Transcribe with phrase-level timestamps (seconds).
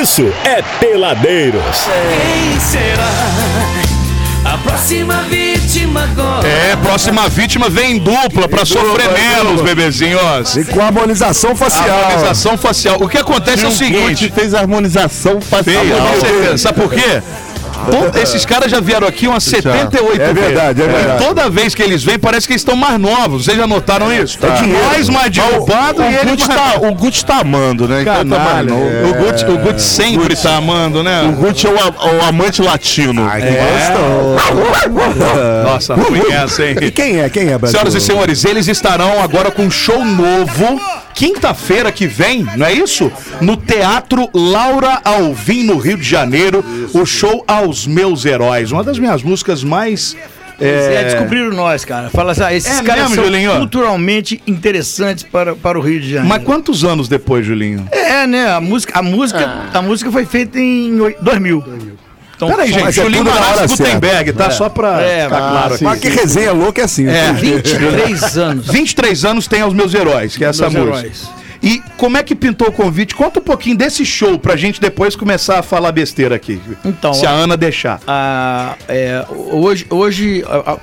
[0.00, 1.62] isso é Peladeiros.
[1.62, 3.08] Quem será
[4.44, 6.46] a próxima vítima agora?
[6.46, 10.56] É, próxima vítima vem em dupla pra sofrer menos, bebezinhos.
[10.56, 11.88] E com harmonização facial.
[11.88, 12.96] Harmonização facial.
[13.00, 14.30] O que acontece é o seguinte.
[14.34, 15.82] fez a harmonização facial.
[15.82, 16.58] Feia, com certeza.
[16.58, 17.22] Sabe por quê?
[18.20, 20.40] Esses caras já vieram aqui umas 78 É vezes.
[20.48, 21.22] verdade, é verdade.
[21.22, 23.44] E toda vez que eles vêm, parece que eles estão mais novos.
[23.44, 24.38] Vocês já notaram isso?
[24.44, 24.84] É dinheiro.
[24.92, 26.60] Nós mais derrubado e O ele Guti, mais...
[26.60, 28.02] tá, o Guti tá amando, né?
[28.02, 28.70] Então tá mais Canalha.
[28.70, 29.10] novo.
[29.10, 31.22] O Guti, o Guti sempre tá amando, né?
[31.22, 33.26] O Guti é o, o amante latino.
[35.64, 36.76] Nossa, ruim essa, hein?
[36.80, 37.28] E quem é?
[37.28, 37.78] Quem é, Brasil?
[37.78, 40.80] Senhoras e senhores, eles estarão agora com um show novo,
[41.16, 43.10] quinta-feira que vem, não é isso?
[43.40, 48.70] No Teatro Laura Alvim, no Rio de Janeiro, o show Aos Meus Heróis.
[48.70, 50.14] Uma das minhas músicas mais.
[50.58, 52.08] É, descobriram nós, cara.
[52.10, 53.56] Fala assim, ah, esses É caras mesmo, são Julinho?
[53.58, 56.28] culturalmente interessantes para, para o Rio de Janeiro.
[56.28, 57.86] Mas quantos anos depois, Julinho?
[57.92, 58.50] É, né?
[58.50, 61.85] A música, a música, a música foi feita em oi- 2000.
[62.36, 64.50] Então, Peraí, gente, é Julinho Marassi hora Gutenberg, tá?
[64.50, 65.84] Só pra É, ficar ah, claro aqui.
[65.84, 67.08] Mas que resenha louca é assim.
[67.08, 67.32] É.
[67.32, 68.66] 23 anos.
[68.68, 70.98] 23 anos tem Aos Meus Heróis, que é essa Meus música.
[70.98, 71.30] Heróis.
[71.62, 73.14] E como é que pintou o convite?
[73.14, 76.60] Conta um pouquinho desse show pra gente depois começar a falar besteira aqui.
[76.84, 77.98] Então, se a Ana deixar.
[78.06, 80.78] Ah, é, hoje, hoje, a, a-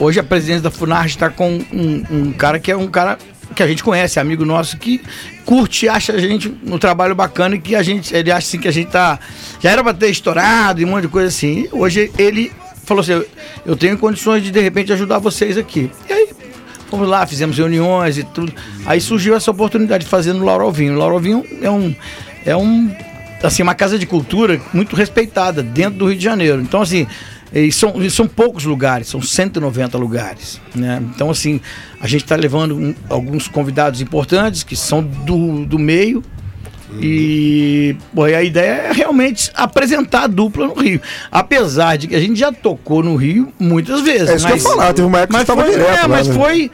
[0.00, 3.16] hoje a presidência da Funarte está com um, um cara que é um cara
[3.56, 5.00] que a gente conhece, amigo nosso, que
[5.44, 8.68] curte, acha a gente um trabalho bacana e que a gente, ele acha assim que
[8.68, 9.18] a gente tá.
[9.58, 11.66] Já era pra ter estourado e um monte de coisa assim.
[11.72, 12.52] Hoje ele
[12.84, 13.24] falou assim:
[13.64, 15.90] eu, tenho condições de de repente ajudar vocês aqui.
[16.08, 16.28] E aí
[16.90, 18.52] fomos lá, fizemos reuniões e tudo.
[18.84, 20.94] Aí surgiu essa oportunidade de fazer no Lauro Alvinho.
[20.94, 21.94] O Lauro Alvinho é um.
[22.44, 22.94] É um
[23.42, 26.60] assim, uma casa de cultura muito respeitada dentro do Rio de Janeiro.
[26.60, 27.06] Então, assim,
[27.52, 30.60] e são, e são poucos lugares, são 190 lugares.
[30.74, 31.02] Né?
[31.14, 31.60] Então, assim,
[32.00, 36.22] a gente está levando um- alguns convidados importantes que são do, do meio.
[37.00, 41.00] E bom, a ideia é realmente apresentar a dupla no Rio.
[41.30, 44.28] Apesar de que a gente já tocou no Rio muitas vezes.
[44.30, 46.02] É isso que eu ia falar, teve uma época que mas tava foi, direto é,
[46.02, 46.34] lá, mas né?
[46.34, 46.70] foi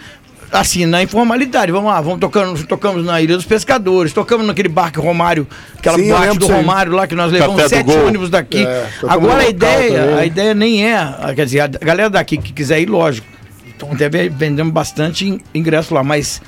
[0.53, 1.73] assim, na informalidade.
[1.73, 5.47] Vamos lá, vamos tocando, tocamos na Ilha dos Pescadores, tocamos naquele barco Romário,
[5.79, 6.47] aquela Sim, boate do.
[6.47, 8.65] Romário lá que nós levamos Café sete ônibus daqui.
[8.65, 10.15] É, Agora a ideia, também.
[10.19, 13.27] a ideia nem é, quer dizer, a galera daqui que quiser ir, lógico.
[13.75, 16.41] Então deve vendemos bastante in- ingresso lá, mas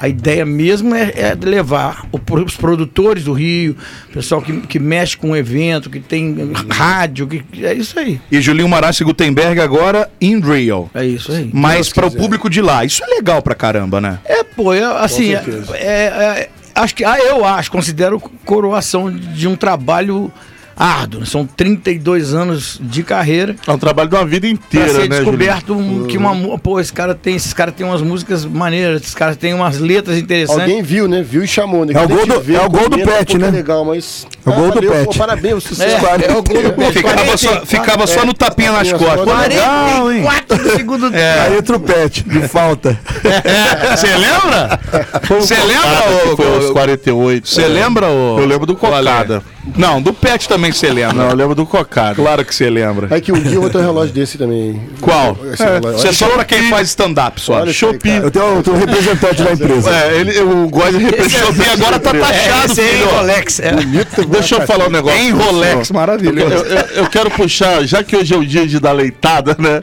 [0.00, 3.76] a ideia mesmo é, é de levar os produtores do Rio,
[4.08, 6.34] o pessoal que, que mexe com o evento, que tem
[6.70, 8.18] rádio, que, é isso aí.
[8.32, 10.88] E Julinho Marassi Gutenberg agora in Real.
[10.94, 11.50] É isso aí.
[11.52, 12.82] Mas para o público de lá.
[12.82, 14.18] Isso é legal pra caramba, né?
[14.24, 15.44] É, pô, eu, assim, é,
[15.74, 20.32] é- é- acho que, ah, eu acho, considero coroação de um trabalho
[20.80, 21.26] árduo.
[21.26, 23.54] São 32 anos de carreira.
[23.66, 26.80] É um trabalho de uma vida Pra inteira, ser né, descoberto um, que uma pô,
[26.80, 30.62] esse cara tem, esses caras têm umas músicas maneiras, esses caras têm umas letras interessantes.
[30.62, 31.22] Alguém viu, né?
[31.22, 31.92] Viu e chamou, né?
[31.94, 33.50] É o gol do- vê, é o gol do Pet, né?
[33.50, 34.26] legal, mas...
[34.46, 35.04] É o gol do valeu, Pet.
[35.04, 36.06] pô, parabéns, o sucesso.
[36.06, 36.92] É, é o gol do Pet.
[36.92, 39.24] Ficava só, ficava só no tapinha nas costas.
[39.24, 39.48] costas.
[39.48, 40.22] Legal, hein?
[40.22, 41.40] 44 do segundo tempo.
[41.40, 42.98] Aí entra o pet, de falta.
[43.96, 44.80] Você lembra?
[45.40, 46.72] Você lembra, Foi os ô?
[46.72, 47.48] 48.
[47.48, 48.38] Você lembra, ô?
[48.38, 49.42] Eu lembro do Cocada.
[49.76, 51.12] Não, do Pet também você lembra.
[51.14, 52.14] Não, eu lembro do Cocada.
[52.14, 53.08] Claro que você lembra.
[53.10, 54.80] Aí que um dia eu vou ter um relógio desse também.
[55.00, 55.36] Qual?
[55.52, 55.98] Esse relógio.
[55.98, 57.64] Você é só pra quem faz stand-up só.
[57.66, 58.16] Shopee.
[58.16, 59.90] Eu tenho, eu tenho um representante da empresa.
[59.94, 60.94] É, ele, o Góis
[61.30, 63.10] Shopee agora tá taxado, Esse aí é filho.
[63.10, 63.60] Rolex.
[63.60, 63.72] É.
[64.28, 65.18] Deixa eu falar um negócio.
[65.20, 66.54] Em Rolex, Eu, maravilhoso.
[66.54, 69.82] eu- eu quero puxar, já que hoje é o dia de dar leitada, né?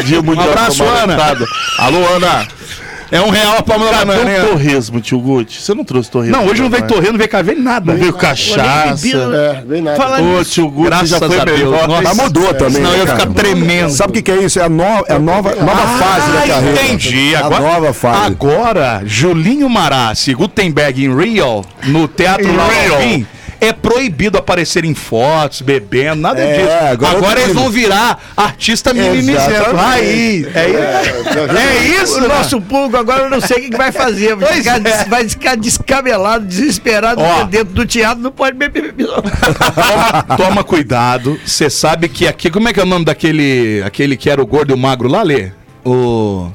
[0.00, 1.06] O dia mundial Um abraço, de Ana.
[1.06, 1.44] leitada.
[1.78, 2.48] Alô, Ana.
[3.10, 4.30] É um real a palma da Cadê banana.
[4.30, 4.46] o hein?
[4.50, 5.62] torresmo, tio Guti?
[5.62, 6.36] Você não trouxe torresmo?
[6.36, 6.92] Não, hoje não veio torre.
[6.94, 7.92] torresmo, não veio cavê nada.
[7.92, 9.08] Não veio cachaça.
[9.08, 9.96] É, bem nada.
[9.96, 11.58] Fala Ô, tio Guti Graças já foi a Deus.
[11.58, 11.88] melhor.
[12.02, 12.74] Mas mudou também.
[12.74, 13.90] Senão né, eu ia ficar tremendo.
[13.92, 14.60] Sabe o que, é isso?
[14.60, 16.82] É a, no, é a nova, nova fase da Ah, carreira.
[16.82, 17.34] entendi.
[17.34, 18.26] A Agora, nova fase.
[18.26, 22.46] agora, Julinho Marassi, Gutenberg em Real, no Teatro.
[22.60, 23.26] Alvim,
[23.60, 26.92] é proibido aparecer em fotos, bebendo, nada É, disso.
[26.92, 28.90] agora Agora, eu eles vão virar artista.
[28.90, 29.78] Exatamente.
[29.78, 30.60] Aí, é,
[31.58, 34.34] é isso, O nosso público agora eu não sei o que que vai fazer.
[34.36, 35.04] Vai ficar, é.
[35.04, 37.44] vai ficar descabelado, desesperado, Ó.
[37.44, 38.94] dentro do teatro não pode beber.
[38.94, 41.38] Toma, toma cuidado.
[41.44, 42.50] Você sabe que aqui.
[42.50, 43.82] Como é que é o nome daquele.
[43.84, 45.50] Aquele que era o gordo e o magro lá, Lê?
[45.84, 46.50] O.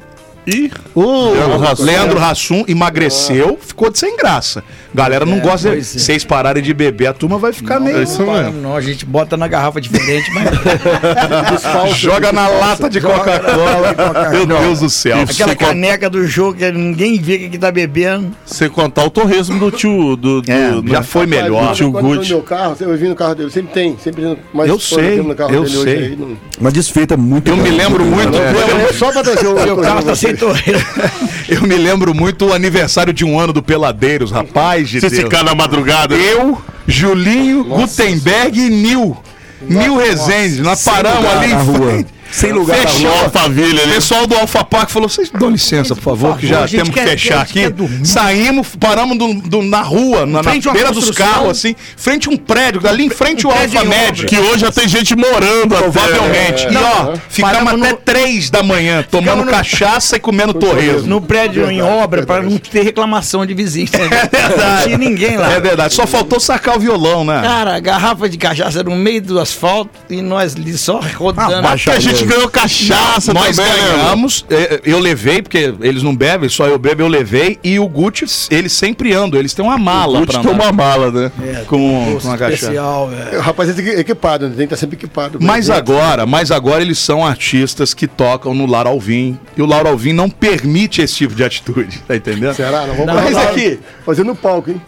[0.46, 1.32] Ih, O
[1.80, 4.62] Leandro Hassum emagreceu, ficou de sem graça.
[4.94, 5.76] Galera não gosta de.
[5.78, 6.00] pois é.
[6.00, 8.04] Vocês pararem de beber, a turma vai ficar meio.
[8.04, 8.62] isso Não, mesmo.
[8.62, 10.50] não, a gente bota na garrafa diferente, mas
[11.98, 14.30] Joga na lata de Coca-Cola.
[14.32, 15.18] Meu Deus do céu.
[15.22, 18.32] aquela Você caneca do jogo que ninguém vê que que tá bebendo.
[18.46, 20.16] Sem contar o torresmo do tio.
[20.16, 21.64] Do, do, É, do- já foi melhor.
[21.68, 22.30] Quando Tio eu tô no Gucci.
[22.30, 25.24] meu carro, eu vi no carro dele, sempre tem, sempre tem mais Eu sei, tem
[25.28, 25.84] no carro eu dele hoje
[26.18, 26.18] sei.
[26.60, 27.78] Uma desfeita muito Eu me grande.
[27.78, 28.36] lembro muito.
[28.38, 29.54] É, é só pra trazer o.
[29.64, 30.86] Meu carro tá sem torreiro.
[31.48, 35.24] Eu me lembro muito o aniversário de um ano do Peladeiros, rapaz de Se Deus.
[35.24, 36.16] ficar na madrugada.
[36.16, 39.18] Eu, Julinho, Gutenberg e Nil.
[39.62, 40.62] Nil Rezende.
[40.62, 42.06] Nós paramos ali na em rua.
[42.34, 43.10] Sem lugar Fechou.
[43.12, 43.24] rua.
[43.24, 43.94] Alphaville O ali.
[43.94, 47.08] pessoal do Alfa Park falou: vocês dão licença, por favor, que já temos que quer-
[47.10, 47.62] fechar aqui.
[48.04, 52.38] Saímos, paramos do- do- na rua, na, na beira dos carros, assim, frente a um
[52.38, 54.26] prédio, ali em frente ao prédio Alfa em Médio.
[54.28, 55.76] Que hoje já tem gente morando.
[55.76, 56.68] Provavelmente.
[56.72, 61.08] E ó, ficamos até no- 3 da manhã, tomando no- cachaça e comendo torresmo.
[61.08, 63.92] No prédio em obra, para não ter reclamação de vizinhos.
[63.92, 65.52] Não tinha ninguém lá.
[65.54, 67.42] É verdade, só faltou sacar o violão, né?
[67.42, 71.68] Cara, garrafa de cachaça no meio do asfalto e nós ali só rodando.
[71.68, 73.80] Porque a gente ganhou cachaça Nós também, né?
[73.98, 77.58] ganhamos, é, eu levei, porque eles não bebem, só eu bebo, eu levei.
[77.64, 81.12] E o Gucci, eles sempre andam, eles têm uma mala Gucci pra tem uma mala,
[81.12, 81.32] né?
[81.68, 82.54] com, com a cachaça.
[82.54, 83.38] especial, é.
[83.38, 84.56] O rapaz é equi- equipado, né?
[84.56, 85.38] tem que estar sempre equipado.
[85.42, 89.38] Mas Bem- agora, mas agora eles são artistas que tocam no Lar Alvim.
[89.58, 92.54] E o Lar Alvim não permite esse tipo de atitude, tá entendendo?
[92.56, 92.82] Será?
[92.88, 94.82] Não vamos Não, Mas aqui, Fazendo palco, hein?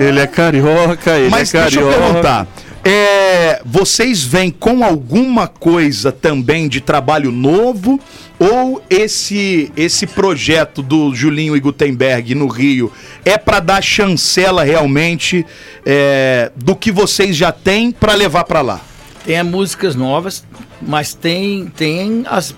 [0.00, 2.06] Ele é carioca, ele mas é deixa eu carioca.
[2.06, 2.46] perguntar.
[2.84, 8.00] É, vocês vêm com alguma coisa também de trabalho novo?
[8.38, 12.92] Ou esse esse projeto do Julinho e Gutenberg no Rio
[13.24, 15.44] é para dar chancela realmente
[15.84, 18.80] é, do que vocês já têm para levar para lá?
[19.24, 20.44] Tem as músicas novas,
[20.80, 22.54] mas tem, tem as,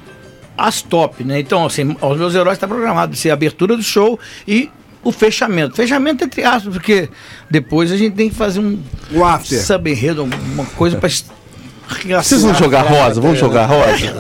[0.57, 1.41] as top, né?
[1.41, 4.71] Então, assim, os meus heróis está programado ser a abertura do show e
[5.03, 5.77] o fechamento.
[5.77, 7.09] Fechamento entre aspas, porque
[7.51, 8.79] depois a gente tem que fazer um
[9.13, 9.59] O after.
[9.61, 11.09] samba enredo, uma coisa para
[12.23, 13.21] Vocês vão jogar rosa?
[13.21, 14.13] Vamos jogar rosa?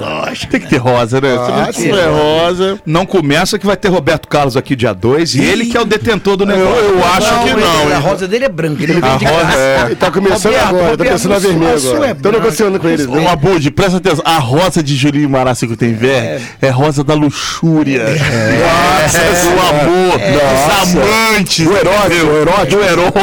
[0.51, 1.29] Tem que ter rosa, né?
[1.31, 2.79] Se não tiver rosa.
[2.85, 5.85] Não começa que vai ter Roberto Carlos aqui dia 2 e ele que é o
[5.85, 6.69] detentor do negócio.
[6.85, 7.97] Eu, eu acho que não.
[7.97, 9.59] A rosa dele é branca, ele A vem de rosa graça.
[9.59, 9.83] é.
[9.87, 12.07] Ele tá começando Roberto, agora, tá Roberto, pensando na vermelha agora.
[12.11, 13.07] é Tô negociando com eles.
[13.07, 14.23] Ô, Abud, presta atenção.
[14.25, 16.69] A rosa de Julinho Marassi Gutenberg é.
[16.71, 18.05] rosa da luxúria.
[18.05, 21.65] Nossa, do amor, dos amantes.
[21.67, 22.27] Do erótico, entendeu?
[22.33, 22.67] o erótico.
[22.77, 23.21] Do erótico.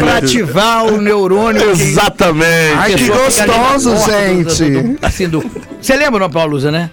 [0.00, 1.60] Pra ativar o neurônio.
[1.76, 2.74] que- Exatamente.
[2.76, 4.70] Ai, que gostoso, do- gente.
[4.70, 5.50] do- do- assim, do...
[5.80, 6.90] Você lembra, não, Paulusa, né?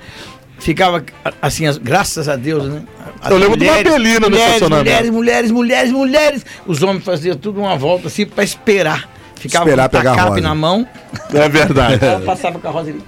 [0.60, 1.04] Ficava
[1.42, 2.82] assim, as- graças a Deus, né?
[3.22, 4.84] As Eu lembro do Babelino no mulheres, estacionamento.
[5.12, 6.46] mulheres, mulheres, mulheres, mulheres.
[6.66, 9.10] Os homens faziam tudo uma volta assim pra esperar.
[9.36, 10.88] Ficava Esperar com o pegar a na mão,
[11.34, 12.04] É verdade.
[12.06, 13.02] ela passava com a rosa ali.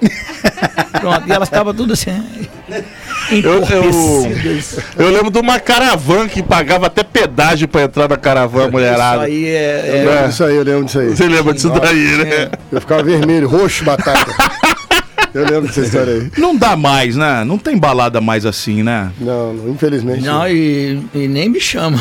[1.00, 2.10] Pronto, e elas estavam tudo assim.
[3.30, 8.64] Eu, eu, eu lembro de uma caravana que pagava até pedágio pra entrar na caravana
[8.64, 9.22] Isso mulherada.
[9.22, 9.84] aí é.
[9.88, 11.08] Eu é- lembro disso aí, eu lembro disso aí.
[11.10, 12.50] Você lembra disso daí, né?
[12.72, 14.30] Eu ficava vermelho, roxo, batata.
[15.32, 16.30] Eu lembro dessa história aí.
[16.36, 17.44] Não dá mais, né?
[17.44, 19.12] Não tem balada mais assim, né?
[19.20, 20.24] Não, não, infelizmente.
[20.24, 21.98] Não, e, e nem me chama.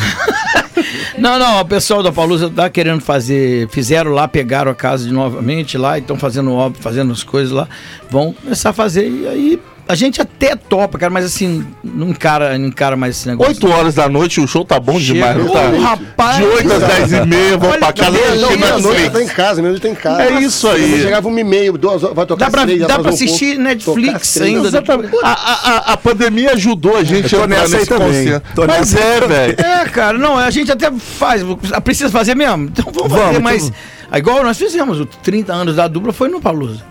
[1.21, 3.67] não, não, o pessoal da Palusa tá querendo fazer.
[3.69, 7.51] Fizeram lá, pegaram a casa de novamente lá, e estão fazendo obra, fazendo as coisas
[7.51, 7.67] lá.
[8.09, 9.09] Vão começar a fazer.
[9.09, 13.27] E aí a gente até topa, cara, mas assim, não encara, não encara mais esse
[13.27, 13.53] negócio.
[13.53, 15.67] 8 horas da noite, o show tá bom demais, não tá?
[15.69, 16.37] Rapaz!
[16.37, 19.89] De 8 às 10 e meia, vou pra casa meia-noite tá em casa, meia-noite tá
[19.89, 20.21] em casa.
[20.23, 20.91] É isso aí.
[20.91, 23.55] Eu chegava uma e meia, duas horas, vai tocar Dá pra, três, dá pra assistir
[23.55, 23.61] pouco.
[23.63, 24.67] Netflix ainda.
[24.67, 25.15] Exatamente.
[25.23, 28.41] A, a, a- a pandemia ajudou a gente Eu a nessa aí também.
[28.55, 29.55] Mas nessa é, velho.
[29.59, 31.41] É, cara, não, a gente até faz,
[31.83, 32.65] precisa fazer mesmo.
[32.65, 33.71] Então vamos, Vamos, fazer, então mas
[34.19, 36.83] igual nós fizemos, os 30 anos da dupla foi no Palusa.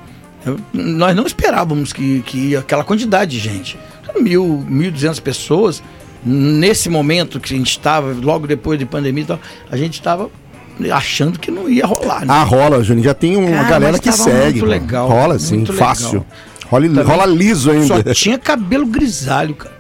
[0.47, 3.79] Eu- Nós não esperávamos que, que ia aquela quantidade de gente.
[4.21, 5.83] Mil, 1.200 pessoas.
[6.25, 9.41] Nesse momento que a gente estava, logo depois de pandemia e tal,
[9.71, 10.29] a gente estava
[10.93, 12.21] achando que não ia rolar.
[12.21, 12.27] Né?
[12.29, 13.05] Ah, rola, Juninho.
[13.05, 14.61] Já tem uma Cara, galera que segue.
[14.61, 16.25] muito legal, Rola sim, fácil.
[16.71, 17.03] legal.
[17.03, 18.13] Rola, rola liso Só ainda.
[18.15, 19.77] tinha cabelo grisalho, cara.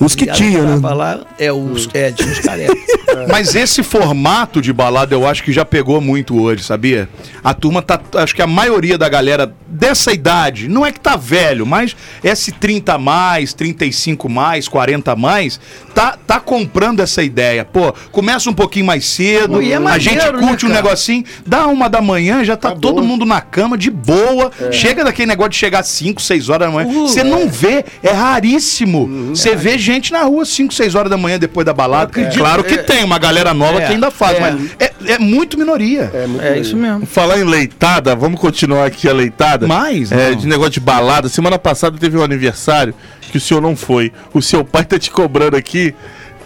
[0.00, 0.88] Os que tinha, né?
[0.88, 2.76] Lá, é, os, é, tinha os carecas.
[3.28, 7.08] Mas esse formato de balada eu acho que já pegou muito hoje, sabia?
[7.44, 8.00] A turma tá.
[8.14, 12.52] Acho que a maioria da galera dessa idade, não é que tá velho, mas esse
[12.52, 15.60] 30 a mais, 35 mais, 40 a mais,
[15.94, 17.64] tá, tá comprando essa ideia.
[17.64, 20.68] Pô, começa um pouquinho mais cedo, Pô, e é a maneiro, gente né, curte um
[20.70, 20.82] cara?
[20.82, 23.06] negocinho, dá uma da manhã, já tá Tá todo bom.
[23.06, 24.50] mundo na cama, de boa.
[24.70, 26.88] Chega daquele negócio de chegar 5, 6 horas da manhã.
[26.88, 29.30] Uh, Você não vê, é raríssimo.
[29.30, 32.10] Você vê gente na rua 5, 6 horas da manhã depois da balada.
[32.10, 32.78] acredito, Claro que é.
[32.82, 34.40] tem uma galera nova É, que ainda faz, é.
[34.40, 36.10] mas é, é muito minoria.
[36.14, 37.04] É, muito É isso mesmo.
[37.06, 39.66] Falar em leitada, vamos continuar aqui a leitada.
[39.66, 40.36] Mais, É, não.
[40.36, 41.28] de negócio de balada.
[41.28, 42.94] Semana passada teve um aniversário
[43.30, 44.12] que o senhor não foi.
[44.32, 45.94] O seu pai tá te cobrando aqui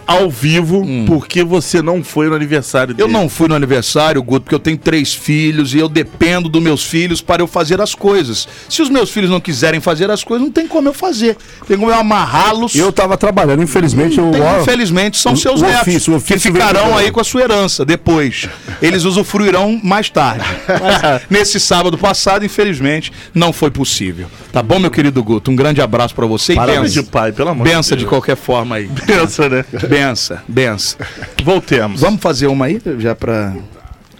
[0.07, 3.07] ao vivo porque você não foi no aniversário dele.
[3.09, 6.61] Eu não fui no aniversário, Guto, porque eu tenho três filhos e eu dependo dos
[6.61, 8.47] meus filhos para eu fazer as coisas.
[8.69, 11.35] Se os meus filhos não quiserem fazer as coisas, não tem como eu fazer.
[11.67, 12.75] Tem como eu amarrá-los.
[12.75, 14.17] Eu tava trabalhando, infelizmente.
[14.17, 17.19] Eu, Tem, infelizmente, são o- seus o netos ofício, o ofício que ficarão aí com
[17.19, 18.47] a sua herança depois.
[18.81, 20.45] Eles usufruirão mais tarde.
[20.67, 24.27] Mas nesse sábado passado, infelizmente, não foi possível.
[24.51, 25.51] Tá bom, meu querido Guto?
[25.51, 27.11] Um grande abraço pra você e Parabéns de bença.
[27.11, 28.09] pai, pelo amor Bença de Deus.
[28.09, 28.89] qualquer forma aí.
[29.05, 29.65] Pensa, né?
[29.97, 30.97] Bença, bença.
[31.43, 32.01] Voltemos.
[32.01, 33.53] Vamos fazer uma aí já pra.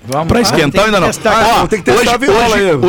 [0.07, 1.07] Vamos Pra esquentar tem ainda que não.
[1.07, 1.61] testar.
[1.63, 2.19] Ó, tem que testar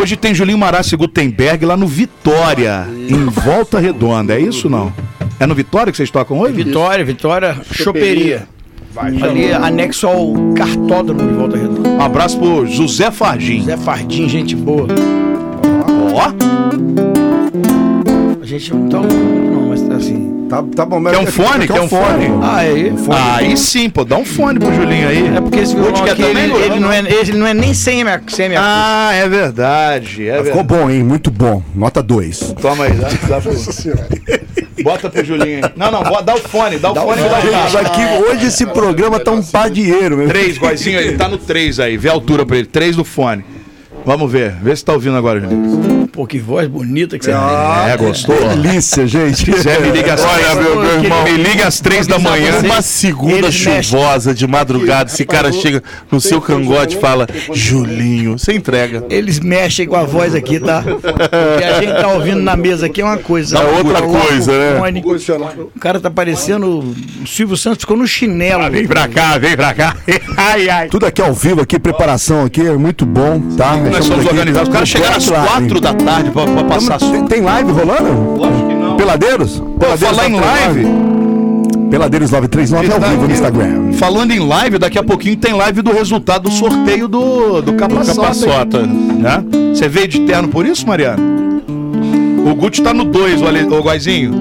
[0.01, 4.35] hoje, tem Julinho Marassi Gutenberg lá no Vitória, em Volta Redonda.
[4.35, 4.93] É isso ou não?
[5.41, 6.53] É no Vitória que vocês tocam hoje?
[6.53, 8.47] Vitória, Vitória, choperia.
[9.23, 11.89] Ali anexo ao cartódromo de Volta Redonda.
[11.89, 13.65] Um abraço pro José Fardim.
[13.65, 14.87] Zé Fardim, gente boa.
[16.15, 16.33] Ó,
[18.43, 20.26] A gente não tá não, mas tá assim.
[20.49, 21.67] Tá, tá bom, mas Quer um fone?
[21.67, 22.27] Quer um fone?
[22.43, 22.93] Ah, aí.
[23.11, 25.37] aí sim, pô, dá um fone pro Julinho aí.
[25.37, 28.11] É porque esse violão aqui, ele, também, ele não é, ele não é nem semi,
[28.29, 30.29] semi Ah, é verdade.
[30.29, 30.69] É Ficou verdade.
[30.69, 31.03] bom, hein?
[31.03, 31.63] Muito bom.
[31.75, 32.55] Nota 2.
[32.61, 33.53] Toma aí, dá, dá pro...
[34.85, 35.73] Bota pro Julinho aí.
[35.75, 38.67] Não, não, bota- dá o fone, dá o fone que dá o aqui, hoje esse
[38.67, 40.29] programa tá um padieiro, meu.
[40.29, 41.97] Três, Goizinho, ele tá no 3 aí.
[41.97, 42.67] Vê a altura pra ele.
[42.67, 43.45] 3 do fone.
[44.07, 44.53] Vamos ver.
[44.63, 46.07] Vê se tá ouvindo agora, Julinho.
[46.13, 48.37] Pô, que voz bonita que você É, gostou?
[48.51, 49.53] Delícia, gente.
[49.61, 51.25] Zé, me liga às Olha, meu, meu irmão.
[51.25, 52.61] Me liga às 3 da manhã.
[52.65, 58.53] Uma segunda chuvosa de madrugada, esse cara chega no seu cangote e fala: Julinho, você
[58.53, 59.05] entrega.
[59.11, 60.85] Eles mexem com a voz aqui, tá?
[61.61, 63.59] E a gente tá ouvindo na mesa aqui é uma coisa.
[63.59, 64.81] É outra o coisa, né?
[65.75, 66.95] O cara tá parecendo.
[67.23, 68.71] O Silvio Santos ficou no chinelo.
[68.71, 69.97] Vem pra cá, vem pra cá.
[70.37, 70.89] Ai, ai.
[70.89, 73.75] Tudo aqui ao vivo, aqui, preparação aqui, é muito bom, tá?
[73.97, 74.69] Nós somos aqui- organizados.
[74.69, 78.37] Os caras chegaram às 4 da tarde pra, pra passar Tem, tem live rolando?
[78.39, 78.97] Lógico que não.
[78.97, 79.63] Peladeiros?
[79.79, 80.83] Pô, falar em 939?
[80.83, 81.07] live.
[81.91, 83.93] Peladeiros 939 ao vivo no Instagram.
[83.93, 88.21] Falando em live, daqui a pouquinho tem live do resultado do sorteio do, do Capaçota.
[88.23, 88.83] Capaçota.
[88.83, 89.45] Né?
[89.73, 91.23] Você veio de terno por isso, Mariano?
[92.51, 93.65] O Guti tá no 2, o, Ale...
[93.65, 94.33] o Guaizinho.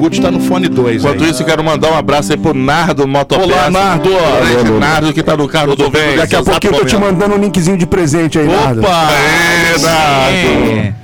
[0.00, 1.04] O Guti tá no fone 2.
[1.04, 3.52] Enquanto isso, eu quero mandar um abraço aí pro Nardo Motopeça.
[3.52, 4.08] Olá, Nardo.
[4.08, 6.16] Grande Nardo que tá no carro do bem.
[6.16, 8.80] Daqui a pouquinho eu tô te mandando um linkzinho de presente aí, Nardo.
[8.80, 9.08] Opa!
[9.12, 10.94] É, Sim.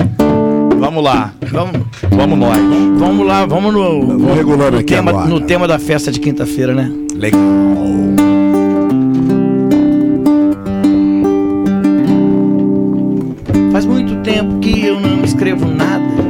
[0.81, 1.31] Vamos lá.
[1.53, 2.59] Vamos, Vamos nós.
[2.99, 5.27] vamos lá, vamos no, Vou regulando no aqui tema, agora.
[5.27, 6.91] no tema da festa de quinta-feira, né?
[7.17, 7.39] Legal.
[13.73, 16.26] Faz muito tempo que eu não escrevo nada.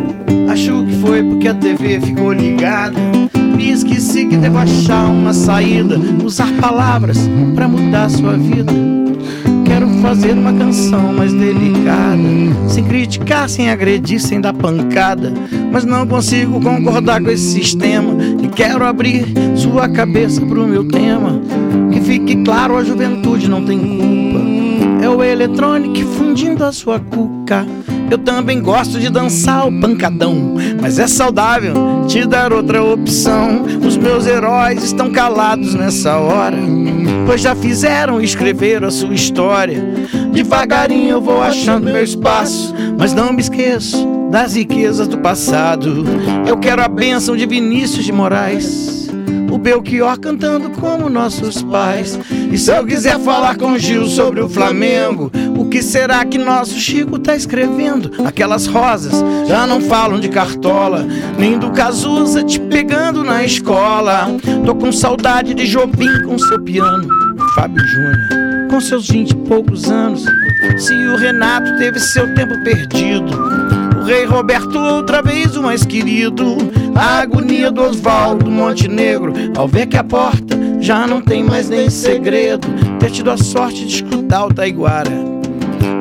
[0.56, 2.98] Acho que foi porque a TV ficou ligada.
[3.58, 6.00] Me esqueci que devo achar uma saída.
[6.24, 8.72] Usar palavras pra mudar sua vida.
[9.66, 12.22] Quero fazer uma canção mais delicada.
[12.68, 15.30] Sem criticar, sem agredir, sem dar pancada.
[15.70, 18.14] Mas não consigo concordar com esse sistema.
[18.42, 21.38] E quero abrir sua cabeça pro meu tema.
[21.92, 25.04] Que fique claro, a juventude não tem culpa.
[25.04, 27.66] É o eletrônico fundindo a sua cuca.
[28.10, 31.74] Eu também gosto de dançar o pancadão, mas é saudável
[32.06, 33.64] te dar outra opção.
[33.84, 36.56] Os meus heróis estão calados nessa hora,
[37.26, 39.82] pois já fizeram e escreveram a sua história.
[40.32, 46.04] Devagarinho eu vou achando meu espaço, mas não me esqueço das riquezas do passado.
[46.46, 49.05] Eu quero a bênção de Vinícius de Moraes.
[49.56, 52.20] O Belchior cantando como nossos pais.
[52.52, 56.78] E se eu quiser falar com Gil sobre o Flamengo, o que será que nosso
[56.78, 58.22] Chico tá escrevendo?
[58.26, 59.14] Aquelas rosas
[59.48, 61.06] já não falam de cartola,
[61.38, 64.28] nem do Cazuza te pegando na escola.
[64.66, 67.08] Tô com saudade de Jobim com seu piano,
[67.54, 70.24] Fábio Júnior com seus vinte e poucos anos.
[70.76, 73.30] Se o Renato teve seu tempo perdido,
[74.06, 76.56] Rei Roberto outra vez o mais querido.
[76.94, 81.90] A agonia do Oswaldo Montenegro ao ver que a porta já não tem mais nem
[81.90, 82.68] segredo.
[83.00, 85.10] Ter tido a sorte de escutar o Taiguara.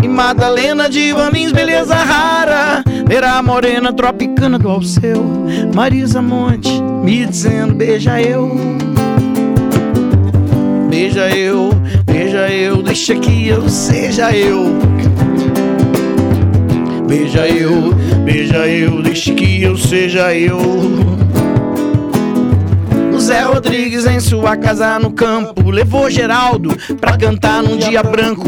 [0.04, 2.84] E Madalena de Lins, beleza rara.
[3.08, 5.26] Ver a morena tropicana do Alceu.
[5.74, 8.56] Marisa Monte me dizendo: beija eu.
[10.92, 11.72] Beija eu,
[12.06, 14.95] beija eu, deixa que eu seja eu.
[17.36, 20.58] Beija eu, beija eu, deixa que eu seja eu.
[23.20, 28.48] Zé Rodrigues em sua casa no campo levou Geraldo pra cantar num dia branco.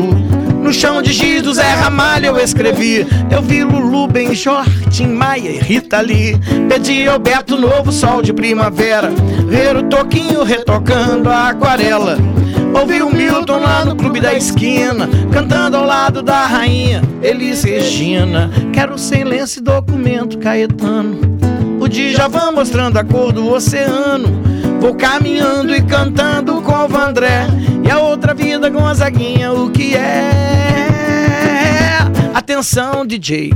[0.64, 3.06] No chão de giz do Zé Ramalho eu escrevi.
[3.30, 6.38] Eu vi Lulu, Benjor, Tim Maia e Rita Lee.
[6.70, 9.12] Pedi ao Beto Novo Sol de Primavera.
[9.50, 12.18] Ver o Toquinho retocando a aquarela.
[12.74, 18.50] Ouvi o Milton lá no clube da esquina, cantando ao lado da rainha Elis Regina.
[18.74, 18.96] Quero
[19.26, 21.20] lenço e documento Caetano.
[21.80, 24.42] O Djavan mostrando a cor do oceano.
[24.80, 27.48] Vou caminhando e cantando com o Vandré.
[27.84, 30.32] E a outra vida com a Zaguinha, o que é?
[32.34, 33.54] Atenção, DJ,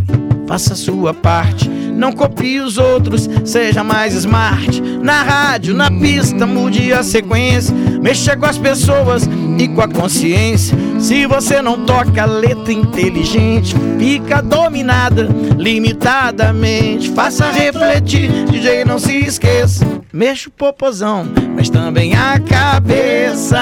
[0.47, 1.69] faça a sua parte.
[1.95, 4.81] Não copie os outros, seja mais smart.
[5.01, 7.73] Na rádio, na pista, mude a sequência.
[8.01, 10.77] Mexa com as pessoas e com a consciência.
[10.99, 17.11] Se você não toca letra inteligente, fica dominada limitadamente.
[17.11, 19.85] Faça refletir, DJ, não se esqueça.
[20.13, 23.57] Mexa o popozão, mas também a cabeça.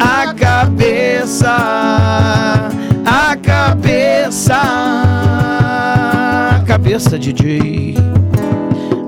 [0.00, 1.50] A cabeça.
[3.04, 5.03] A cabeça.
[6.94, 7.96] Cabeça, DJ.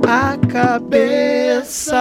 [0.08, 1.94] A cabeça.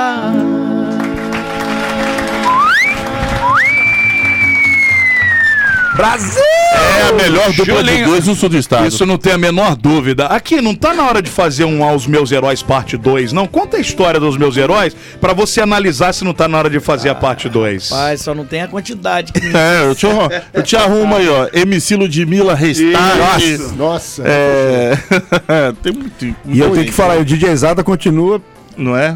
[5.96, 6.42] Brasil!
[6.44, 8.08] É a melhor dupla de Julinho.
[8.08, 8.86] dois no sul do estado.
[8.88, 10.26] Isso não tem a menor dúvida.
[10.28, 13.48] Aqui, não tá na hora de fazer um Aos Meus Heróis parte 2, não.
[13.48, 16.80] Conta a história dos meus heróis pra você analisar se não tá na hora de
[16.80, 17.90] fazer a parte 2.
[17.90, 19.32] Pai, só não tem a quantidade.
[19.32, 20.06] que- É, eu te,
[20.54, 21.48] eu te arrumo aí, ó.
[21.54, 23.44] MC Ludmilla, Restart.
[23.78, 24.24] Nossa.
[24.26, 24.94] É.
[25.82, 26.26] tem muito.
[26.48, 28.42] E eu tenho que falar, o DJ Zada continua
[28.78, 29.16] Não é?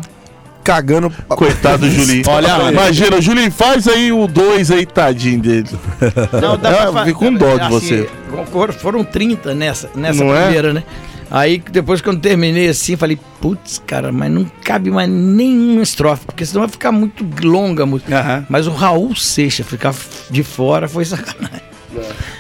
[0.63, 1.12] Cagando.
[1.28, 2.24] Coitado do Julinho.
[2.28, 5.70] Olha, imagina, Julinho, faz aí o 2 aí, tadinho dele.
[6.42, 8.10] Não, dá Ah, pra fa- fiquei com dó de você.
[8.51, 10.44] foram- Foram 30 nessa, nessa Não é?
[10.44, 10.84] primeira, né?
[11.32, 16.25] Aí depois que eu terminei assim, falei, putz, cara, mas não cabe mais nenhuma estrofe,
[16.25, 18.20] porque senão vai ficar muito longa a música.
[18.20, 18.46] Aham.
[18.50, 19.94] Mas o Raul Seixas ficar
[20.32, 21.68] de fora foi sacanagem.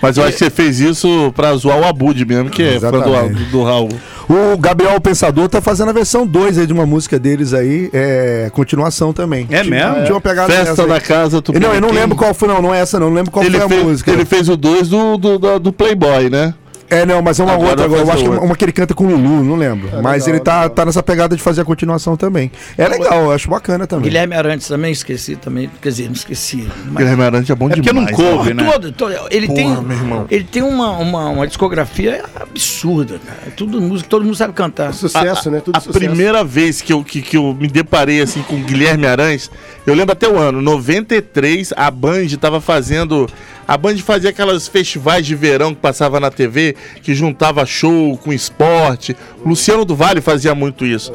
[0.01, 2.91] Mas eu acho que você fez isso pra zoar o Abud mesmo, que é fã
[2.91, 3.89] do, do Raul.
[4.29, 8.51] O Gabriel Pensador tá fazendo a versão 2 aí de uma música deles aí, é
[8.53, 9.47] continuação também.
[9.49, 10.03] É mesmo?
[10.03, 12.79] Tinha uma pegada Festa da casa, Não, eu não lembro qual foi, não, não é
[12.79, 14.11] essa não, não lembro qual ele foi a fez, música.
[14.11, 16.53] Ele fez o 2 do, do, do, do Playboy, né?
[16.89, 18.01] É, não, mas é uma Agora outra agora.
[18.01, 19.89] Eu acho fazer que é uma que ele canta com o Lulu, não lembro.
[20.01, 22.51] mas legal, ele tá, tá nessa pegada de fazer a continuação também.
[22.77, 24.05] É legal, eu acho bacana também.
[24.05, 26.67] Guilherme Arantes também, esqueci também, quer dizer, não esqueci.
[26.85, 28.15] Mas Guilherme Arantes é bom É porque não demais.
[28.15, 28.71] coube, né?
[28.71, 30.25] todo, todo- ele Porra, tem, meu irmão.
[30.31, 33.37] ele tem uma, uma, uma discografia absurda, cara.
[33.47, 34.93] É tudo música, todo mundo sabe cantar.
[34.93, 35.61] Sucesso, né?
[35.63, 35.99] Tudo a sucesso.
[35.99, 39.51] primeira vez que eu, que, que eu me deparei assim com o Guilherme Arantes,
[39.85, 43.27] eu lembro até o ano, 93, a Band tava fazendo.
[43.69, 48.33] A Band fazia aquelas festivais de verão que passava na TV, que juntava show com
[48.33, 49.15] esporte.
[49.45, 51.13] O Luciano do Vale fazia muito isso.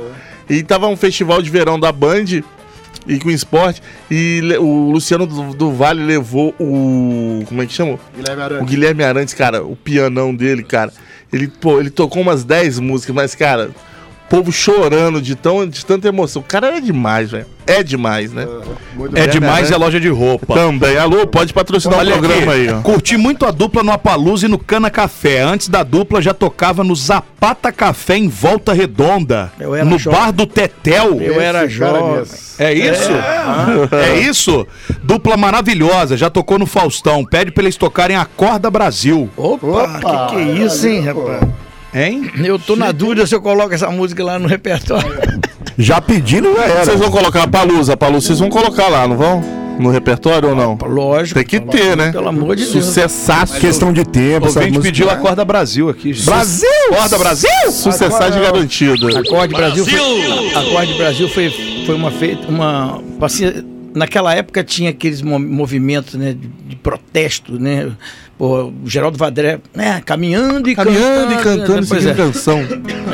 [0.49, 2.45] E tava um festival de verão da Band
[3.09, 3.83] e com esporte.
[4.09, 7.43] E o Luciano do, do Vale levou o.
[7.47, 7.99] Como é que chama?
[8.15, 8.71] Guilherme O Arantes.
[8.71, 10.93] Guilherme Arantes, cara, o pianão dele, cara.
[11.33, 13.75] Ele, pô, ele tocou umas 10 músicas, mas, cara, o
[14.29, 16.41] povo chorando de, tão, de tanta emoção.
[16.43, 17.47] O cara é demais, velho.
[17.67, 18.47] É demais, né?
[18.95, 19.31] Muito É bem.
[19.31, 20.55] demais é loja de roupa.
[20.55, 20.99] Também.
[20.99, 22.81] Alô, pode patrocinar Olha o programa aqui, aí, ó.
[22.83, 25.41] curti muito a dupla no Apalusa e no Cana Café.
[25.41, 29.51] Antes da dupla já tocava no Zapata Café em Volta Redonda.
[29.59, 30.21] Eu era no jovem.
[30.21, 31.21] bar do Tetel.
[31.23, 32.17] Eu era Esse cara jovem.
[32.17, 32.35] mesmo.
[32.59, 33.11] É isso?
[33.93, 34.21] É.
[34.21, 34.67] isso?
[35.03, 37.25] Dupla maravilhosa, já tocou no Faustão.
[37.25, 39.31] Pede pra eles tocarem Acorda Brasil.
[39.37, 41.41] Opa, Opa, que que é isso, hein, rapaz?
[41.95, 42.31] Hein?
[42.45, 45.13] Eu tô na dúvida se eu coloco essa música lá no repertório.
[45.79, 46.85] Já pedindo já era.
[46.85, 49.43] Vocês vão colocar a Palusa, a Palusa, vocês vão colocar lá, não vão?
[49.79, 50.79] No repertório ou não?
[50.87, 51.35] Lógico.
[51.41, 52.13] Tem que ter, né?
[52.13, 52.85] Pelo amor de Deus.
[52.85, 53.59] Sucessaço.
[53.59, 56.13] Questão de tempo, O essa ouvinte música- pediu Acorda Brasil aqui.
[56.13, 56.27] gente.
[56.27, 56.69] Brasil!
[56.93, 57.71] Acorda Brasil!
[57.73, 59.19] Sucessagem garantida.
[59.19, 63.01] Acorde Brasil, foi, Acorde Brasil foi, foi uma feita uma
[63.95, 67.91] naquela época tinha aqueles mo- movimentos né, de, de protesto, né?
[68.37, 72.15] Pô, o Geraldo Vadré, né, caminhando e Caminhando e né, cantando, pois seguindo é.
[72.15, 72.61] canção.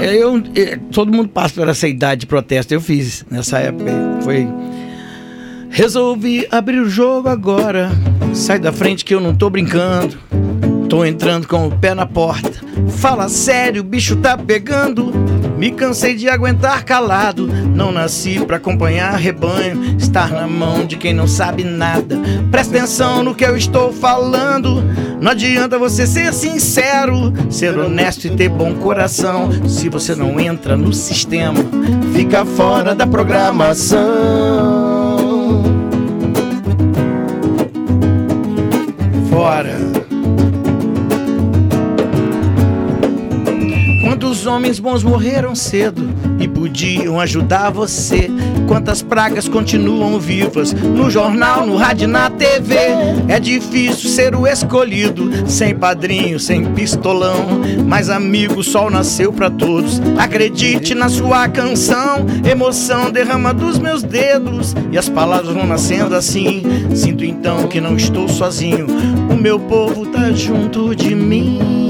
[0.03, 2.73] Eu, eh, todo mundo passa por essa idade de protesto.
[2.73, 3.91] Eu fiz nessa época.
[4.23, 4.49] Foi.
[5.69, 7.91] Resolvi abrir o jogo agora.
[8.33, 10.17] Sai da frente que eu não tô brincando.
[10.89, 12.51] Tô entrando com o pé na porta.
[12.89, 15.13] Fala sério, o bicho tá pegando.
[15.61, 17.47] Me cansei de aguentar calado.
[17.47, 19.95] Não nasci pra acompanhar rebanho.
[19.99, 22.19] Estar na mão de quem não sabe nada.
[22.51, 24.83] Presta atenção no que eu estou falando.
[25.21, 29.51] Não adianta você ser sincero, ser honesto e ter bom coração.
[29.69, 31.61] Se você não entra no sistema,
[32.15, 34.01] fica fora da programação.
[39.29, 40.00] Fora.
[44.21, 46.07] Quantos homens bons morreram cedo
[46.39, 48.31] e podiam ajudar você?
[48.69, 52.77] Quantas pragas continuam vivas no jornal, no rádio, na TV?
[53.29, 57.63] É difícil ser o escolhido, sem padrinho, sem pistolão.
[57.89, 60.03] Mas amigo, o sol nasceu pra todos.
[60.19, 62.27] Acredite na sua canção.
[62.45, 66.63] Emoção derrama dos meus dedos e as palavras vão nascendo assim.
[66.95, 68.87] Sinto então que não estou sozinho.
[69.31, 71.90] O meu povo tá junto de mim.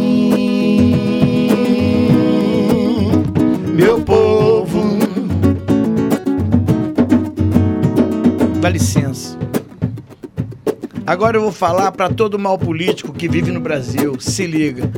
[11.11, 14.14] Agora eu vou falar pra todo mal político que vive no Brasil.
[14.20, 14.88] Se liga.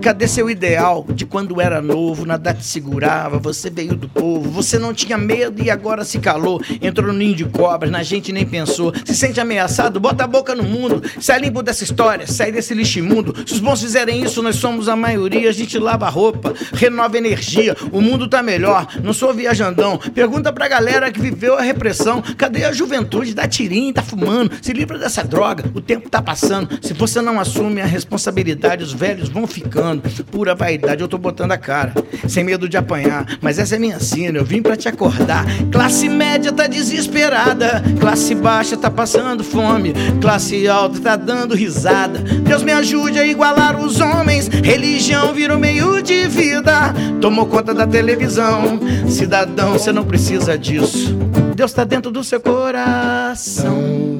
[0.00, 4.78] Cadê seu ideal de quando era novo, nada te segurava, você veio do povo, você
[4.78, 8.46] não tinha medo e agora se calou, entrou no ninho de cobras, na gente nem
[8.46, 8.92] pensou.
[9.04, 13.00] Se sente ameaçado, bota a boca no mundo, sai limpo dessa história, sai desse lixo
[13.00, 13.34] imundo.
[13.44, 17.18] Se os bons fizerem isso, nós somos a maioria, a gente lava a roupa, renova
[17.18, 19.98] energia, o mundo tá melhor, não sou viajandão.
[20.14, 23.34] Pergunta pra galera que viveu a repressão, cadê a juventude?
[23.34, 26.78] Dá tirinho, tá fumando, se livra dessa droga, o tempo tá passando.
[26.82, 30.02] Se você não assume a responsabilidade, os velhos vão ficando.
[30.30, 31.94] Pura vaidade, eu tô botando a cara,
[32.28, 33.38] sem medo de apanhar.
[33.40, 35.44] Mas essa é minha sina, eu vim pra te acordar.
[35.70, 42.18] Classe média tá desesperada, classe baixa tá passando fome, classe alta tá dando risada.
[42.18, 46.94] Deus me ajude a igualar os homens, religião virou meio de vida.
[47.20, 51.16] Tomou conta da televisão, cidadão, você não precisa disso.
[51.54, 54.15] Deus tá dentro do seu coração.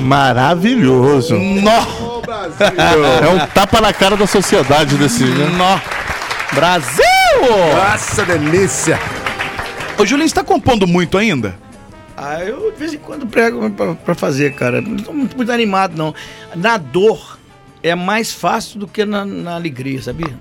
[0.00, 1.34] Maravilhoso.
[1.36, 2.22] Nó!
[3.22, 5.24] É um tapa na cara da sociedade desse.
[5.24, 5.46] Né?
[5.56, 5.78] Nó!
[6.54, 7.04] Brasil!
[7.76, 8.98] Nossa, delícia.
[9.98, 11.56] Ô, Julinho, você tá compondo muito ainda?
[12.16, 14.80] Ah, eu de vez em quando prego pra, pra fazer, cara.
[14.80, 16.14] Não tô muito, muito animado, não.
[16.54, 17.38] Na dor
[17.82, 20.36] é mais fácil do que na, na alegria, sabia?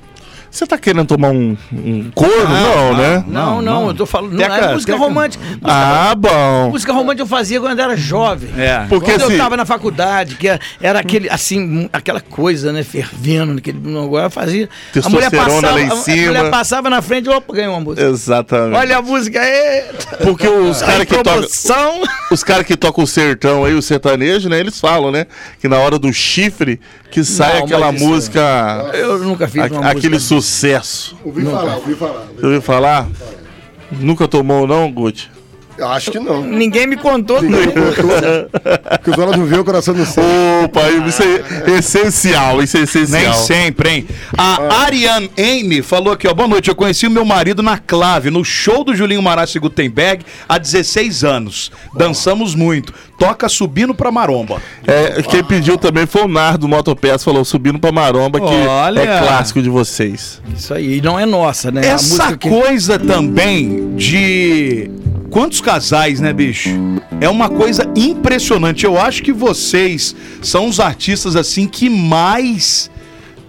[0.50, 2.48] Você tá querendo tomar um, um couro?
[2.48, 3.24] Não, né?
[3.28, 4.32] Não, não, eu tô falando.
[4.32, 5.04] Não, Teca, é música teca.
[5.06, 5.44] romântica.
[5.44, 6.70] Música, Ah, bom.
[6.72, 8.50] música romântica eu fazia quando era jovem.
[8.58, 8.86] É.
[8.90, 12.82] Porque quando assim- eu tava na faculdade, que era, era aquele, assim, aquela coisa, né,
[12.84, 14.70] fervendo, naquele agora eu fazia.
[15.04, 16.24] A mulher passava, lá em a- cima.
[16.24, 18.08] A mulher passava na frente, opa, ganhou uma música.
[18.08, 18.78] Exatamente.
[18.78, 19.84] Olha a música aí.
[20.24, 22.02] Porque os caras que tocam.
[22.32, 24.60] Os caras que tocam o sertão aí, o sertanejo, né?
[24.60, 25.26] Eles falam, né?
[25.62, 26.80] Que na hora do chifre
[27.12, 28.90] que sai Não, aquela música.
[28.94, 30.37] Eu nunca fiz a- uma aquele música.
[30.42, 31.18] Sucesso.
[31.24, 32.28] Ouvi falar, ouvi falar.
[32.44, 33.08] Ouviu falar?
[33.92, 35.30] Nunca tomou, não, Gucci?
[35.78, 36.42] Eu acho que não.
[36.44, 37.42] Ninguém me contou.
[37.42, 37.58] não.
[37.60, 40.26] Porque os olhos não vê, o coração não sente.
[40.66, 43.22] Opa, isso é essencial, isso é essencial.
[43.22, 44.08] Nem sempre, hein?
[44.38, 46.34] A Ariane Amy falou aqui, ó.
[46.34, 46.70] Boa noite.
[46.70, 51.24] Eu conheci o meu marido na clave, no show do Julinho Marassi Gutenberg, há 16
[51.24, 51.72] anos.
[51.96, 52.94] Dançamos muito.
[53.20, 54.62] Toca subindo pra maromba.
[54.86, 59.00] É, quem pediu também foi o Nardo Motopeças, falou subindo pra maromba, que Olha.
[59.00, 60.40] é clássico de vocês.
[60.56, 61.82] Isso aí, e não é nossa, né?
[61.82, 64.90] A Essa que- coisa também de.
[65.30, 66.70] Quantos casais, né, bicho?
[67.20, 68.86] É uma coisa impressionante.
[68.86, 72.90] Eu acho que vocês são os artistas assim que mais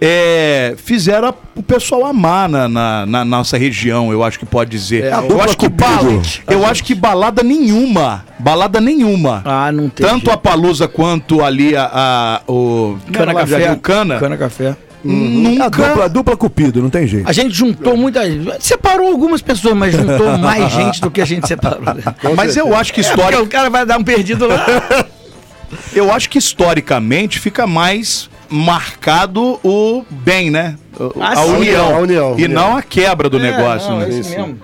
[0.01, 5.05] é, fizeram o pessoal amar na, na- na nossa região, eu acho que pode dizer.
[5.05, 9.41] É, eu acho que bala, eu acho que balada nenhuma, balada nenhuma.
[9.45, 10.05] Ah, não tem.
[10.07, 13.75] Tanto a Palusa quanto ali a, a- o Cana Café.
[13.81, 14.75] Cana, Cana Café.
[15.03, 17.27] Nunca A dupla, a dupla Cupido, não tem jeito.
[17.27, 18.63] A gente juntou muita gente.
[18.63, 21.79] Separou algumas pessoas, mas juntou mais gente do que a gente separou.
[22.35, 24.65] Mas eu acho que É história, o cara vai dar um perdido lá.
[25.93, 30.75] Eu acho que historicamente fica mais marcado o bem, né?
[31.19, 34.07] Ah, a, união, A união, E não a quebra do É, negócio, não, né?
[34.09, 34.59] é isso mesmo.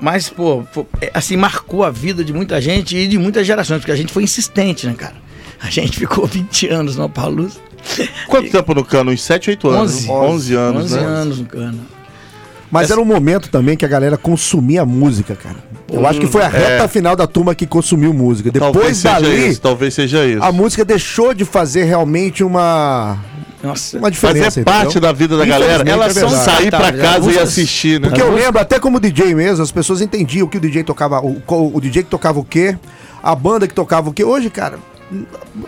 [0.00, 3.78] Mas, pô, pô, é, assim, marcou a vida de muita gente e de muitas gerações,
[3.78, 5.14] porque a gente foi insistente, né, cara?
[5.62, 7.58] A gente ficou 20 anos no Paulus.
[8.26, 9.10] Quanto tempo no cano?
[9.10, 10.08] Uns 7, 8 anos.
[10.08, 10.10] 11.
[10.10, 11.02] 11 anos, 11 né?
[11.02, 11.80] anos no cano.
[12.70, 15.58] Mas era um momento também que a galera consumia música, cara.
[15.92, 18.50] Eu acho que foi a reta final da turma que consumiu música.
[18.50, 20.42] Talvez Depois seja dali, isso, talvez seja isso.
[20.42, 23.18] a música deixou de fazer realmente uma,
[23.62, 23.96] Nossa.
[23.98, 24.46] uma diferença.
[24.46, 25.02] Fazer parte entendeu?
[25.02, 28.08] da vida da galera, elas é são sair pra Descartáveis, casa e assistir, né?
[28.08, 31.40] Porque eu lembro, até como DJ mesmo, as pessoas entendiam que o DJ tocava, o,
[31.46, 32.76] o DJ que tocava o quê,
[33.22, 34.24] a banda que tocava o quê.
[34.24, 34.80] Hoje, cara,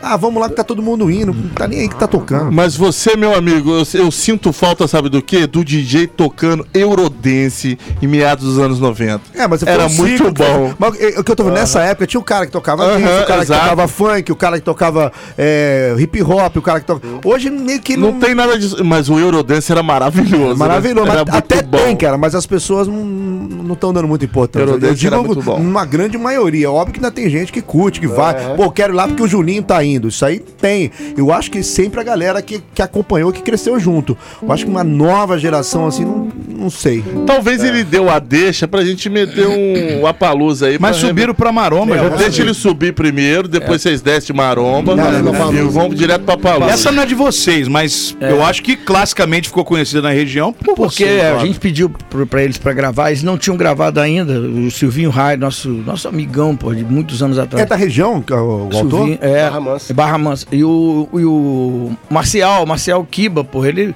[0.02, 2.50] ah, vamos lá que tá todo mundo indo, não tá nem aí que tá tocando.
[2.50, 5.46] Mas você, meu amigo, eu, eu sinto falta, sabe do quê?
[5.46, 9.20] Do DJ tocando Eurodance em meados dos anos 90.
[9.34, 10.74] É, mas Era um muito ciclo, bom.
[10.78, 13.22] Mas é, o que eu tô falando, nessa época tinha o cara que tocava disco,
[13.22, 13.60] o cara exato.
[13.60, 17.20] que tocava funk, o cara que tocava é, hip hop, o cara que tocava.
[17.24, 20.50] Hoje meio que Não tem nada disso, mas o Eurodance era maravilhoso.
[20.50, 20.54] né?
[20.54, 21.78] Maravilhoso, Era até bom.
[21.78, 24.64] tem, cara, mas as pessoas não estão dando muita importância.
[24.66, 25.56] Eurodance eu era digo muito bom.
[25.56, 26.70] uma grande maioria.
[26.70, 28.56] Óbvio que ainda tem gente que curte, que vai.
[28.56, 30.08] Pô, quero ir lá porque o Juninho tá indo.
[30.08, 30.90] Isso aí tem.
[31.16, 34.16] Eu acho que sempre a galera que, que acompanhou, que cresceu junto.
[34.42, 36.25] Eu acho que uma nova geração, assim, não,
[36.56, 37.02] não sei.
[37.26, 40.78] Talvez ele deu a deixa pra gente meter um Apalusa aí.
[40.80, 41.96] Mas subiram pra maromba.
[41.96, 42.08] já.
[42.08, 45.70] Deixa ele subir primeiro, depois vocês descem de maromba Não, não, não, e não.
[45.70, 46.70] vamos direto pra Palusa.
[46.72, 50.74] Essa não é de vocês, mas eu acho que classicamente ficou conhecida na região por
[50.74, 51.90] Porque você, a gente pediu
[52.30, 54.38] pra eles pra gravar, eles não tinham gravado ainda.
[54.40, 57.64] O Silvinho Rai, nosso, nosso amigão, pô, de muitos anos atrás.
[57.64, 58.90] É da região, que é o, o autor?
[58.90, 59.92] Silvinho, é, Barra Mansa.
[59.92, 60.46] é Barra Mansa.
[60.52, 63.94] E o, e o Marcial, Marcial Kiba, pô, ele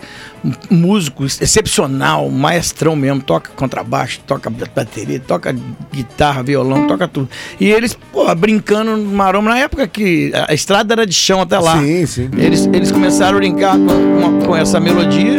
[0.70, 5.54] um músico excepcional, maestrão mesmo, toca contrabaixo, toca bateria, toca
[5.92, 7.28] guitarra, violão, toca tudo.
[7.60, 11.58] E eles, pô, brincando no maromba, na época que a estrada era de chão até
[11.60, 11.78] lá.
[11.80, 12.30] Sim, sim.
[12.36, 15.30] Eles, eles começaram a brincar com, com- com essa melodia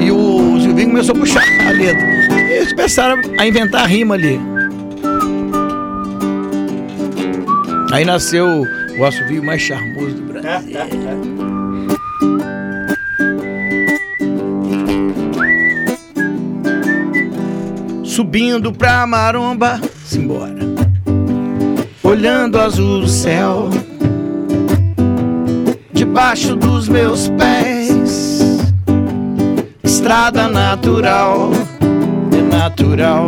[0.00, 2.04] e, e o Silvinho começou a puxar a letra.
[2.06, 4.38] E eles começaram a inventar rima ali.
[7.92, 8.46] Aí nasceu
[8.98, 10.78] o assovio mais charmoso do Brasil.
[18.14, 20.60] Subindo pra maromba, simbora.
[22.00, 23.68] Olhando azul do céu,
[25.92, 28.62] debaixo dos meus pés.
[29.82, 31.50] Estrada natural,
[32.30, 33.26] é natural.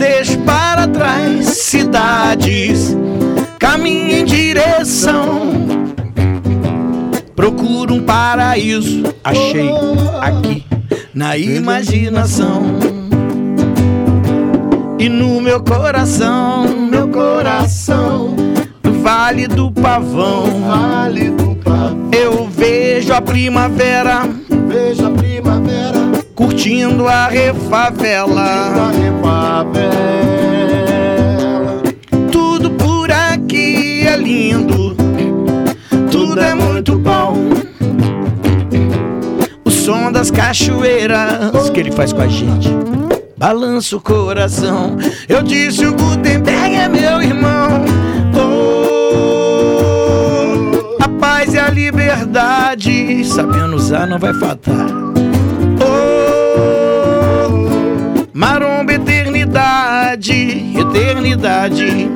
[0.00, 2.96] Deixo para trás cidades,
[3.60, 5.52] caminho em direção.
[7.36, 9.70] Procuro um paraíso, achei
[10.20, 10.77] aqui
[11.14, 12.62] na imaginação.
[14.98, 18.34] E no meu coração, meu coração,
[18.82, 24.28] no Vale do Pavão, Vale do Pavão, eu vejo a primavera
[24.68, 25.98] veja a primavera
[26.34, 28.92] curtindo a refavela.
[28.92, 29.88] repavela.
[32.30, 34.94] Tudo por aqui é lindo,
[36.10, 36.97] tudo é muito
[39.88, 42.68] som das cachoeiras que ele faz com a gente
[43.38, 44.98] balança o coração.
[45.26, 47.86] Eu disse o Gutenberg é meu irmão.
[48.34, 49.42] Oh,
[51.02, 54.88] a paz e a liberdade, sabendo usar não vai faltar.
[55.80, 57.48] Oh,
[58.34, 62.10] maromba eternidade, eternidade.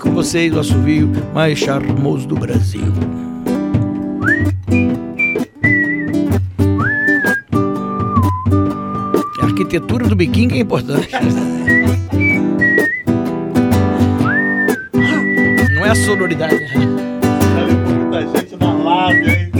[0.00, 2.92] Com vocês, o assovio mais charmoso do Brasil.
[9.40, 11.08] A arquitetura do biquinho é importante.
[15.74, 16.54] Não é a sonoridade.
[17.98, 19.52] Muita gente na live, hein?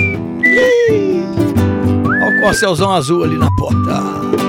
[2.22, 4.47] Olha o corcelzão azul ali na porta.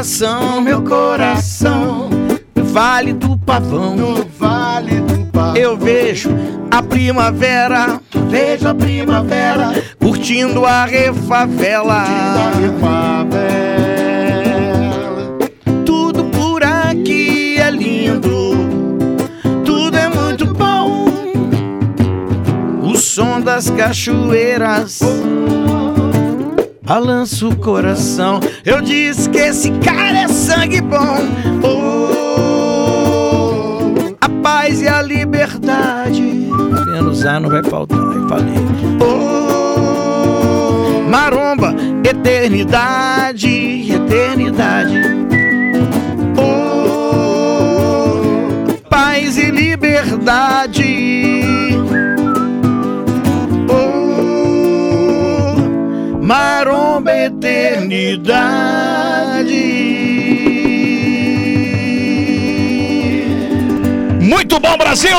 [0.00, 2.08] Coração, meu coração,
[2.54, 6.30] no Vale do Pavão, No Vale do Pavão, eu vejo
[6.70, 12.04] a primavera, vejo a primavera, curtindo a refavela.
[12.58, 13.60] repavela.
[15.84, 18.56] Tudo por aqui é lindo,
[19.66, 21.08] tudo é muito bom.
[22.82, 25.02] O som das cachoeiras
[26.90, 28.40] balança o coração.
[28.64, 31.18] Eu disse que esse cara é sangue bom.
[31.62, 32.72] Oh,
[34.20, 36.20] a paz e a liberdade.
[36.20, 38.56] Menos A não vai faltar, eu falei.
[39.00, 39.08] Oh,
[41.08, 41.72] maromba,
[42.02, 45.00] eternidade, eternidade.
[46.36, 46.90] Oh,
[48.90, 51.39] paz e liberdade.
[56.30, 58.20] Maromba, eternidade.
[64.20, 65.16] Muito bom, Brasil!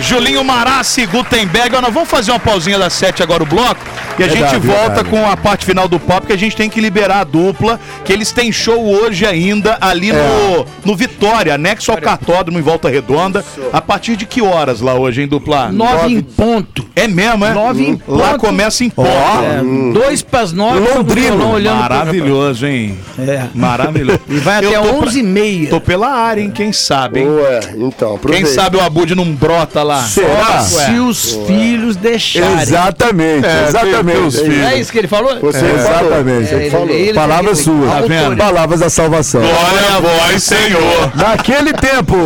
[0.00, 1.78] Julinho Marassi, Gutenberg.
[1.82, 3.84] Nós vamos fazer uma pausinha das sete agora o bloco
[4.18, 5.08] e a Verdade, gente volta verdade.
[5.10, 8.12] com a parte final do pop que a gente tem que liberar a dupla, que
[8.12, 13.44] eles têm show hoje ainda ali no, no Vitória, anexo ao cartódromo em Volta Redonda.
[13.72, 15.70] A partir de que horas lá hoje, hein, dupla?
[15.70, 16.86] Nove em ponto.
[16.96, 17.52] É mesmo, é?
[17.52, 18.40] Nove em Lá ponto.
[18.40, 19.08] começa em ponto.
[19.08, 20.80] É, dois pras nove.
[20.80, 22.98] com o violão olhando Maravilhoso, hein?
[23.18, 23.44] É.
[23.54, 24.20] Maravilhoso.
[24.28, 25.68] E vai até onze e meia.
[25.70, 26.50] Tô pela área, hein?
[26.50, 27.28] Quem sabe, hein?
[27.28, 28.48] Ué, então, Quem aproveita.
[28.48, 30.02] sabe o Abud não brota lá.
[30.02, 30.60] Será?
[30.60, 32.60] Se os filhos deixarem.
[32.62, 34.07] Exatamente, É, exatamente.
[34.12, 34.66] Teus filhos.
[34.66, 35.38] É isso que ele falou?
[35.40, 36.54] Você É, exatamente.
[36.54, 36.88] É, falou.
[36.90, 38.36] ele- Palavras ele- suas, tá vendo?
[38.36, 39.40] Palavras da salvação.
[39.40, 41.12] Glória a vós, Senhor.
[41.16, 42.16] Naquele tempo.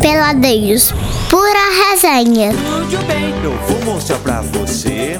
[0.00, 0.94] Peladeiros,
[1.28, 2.52] pura resenha.
[2.52, 5.18] Muito bem, Eu vou mostrar pra você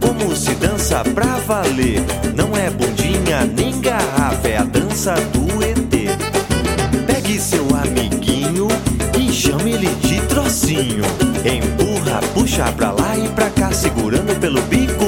[0.00, 2.02] como se dança pra valer.
[2.34, 6.10] Não é bundinha nem garrafa, é a dança do ET.
[7.06, 8.68] Pegue seu amiguinho
[9.18, 11.02] e chame ele de trocinho.
[11.44, 13.41] Empurra, puxa pra lá e pra
[13.74, 15.01] segurando pelo bigolinho.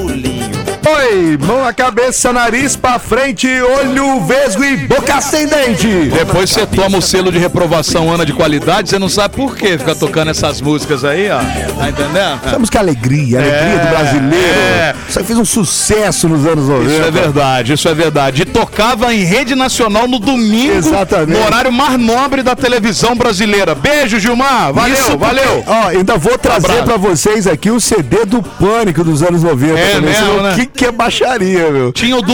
[1.07, 1.37] Oi!
[1.45, 5.87] Mão na cabeça, nariz pra frente, olho, vesgo e boca sem dente.
[5.87, 9.77] Depois você toma o selo de reprovação Ana de qualidade, você não sabe por que
[9.77, 11.37] fica tocando essas músicas aí, ó.
[11.77, 12.39] Tá entendendo?
[12.45, 14.59] Essa música é alegria, alegria É, do brasileiro.
[14.59, 14.95] é.
[15.07, 16.91] Isso aí fez um sucesso nos anos 90.
[16.91, 18.41] Isso é verdade, isso é verdade.
[18.41, 21.37] E tocava em rede nacional no domingo, Exatamente.
[21.37, 23.75] no horário mais nobre da televisão brasileira.
[23.75, 24.73] Beijo, Gilmar.
[24.73, 25.63] Valeu, Isso porque- valeu.
[25.67, 26.83] Ó, ainda vou trazer Abraço.
[26.83, 29.79] pra vocês aqui o CD do Pânico dos anos 90.
[29.79, 30.51] É mesmo, né?
[30.53, 31.91] O que, que é baixaria, meu?
[31.91, 32.33] Tinha o do,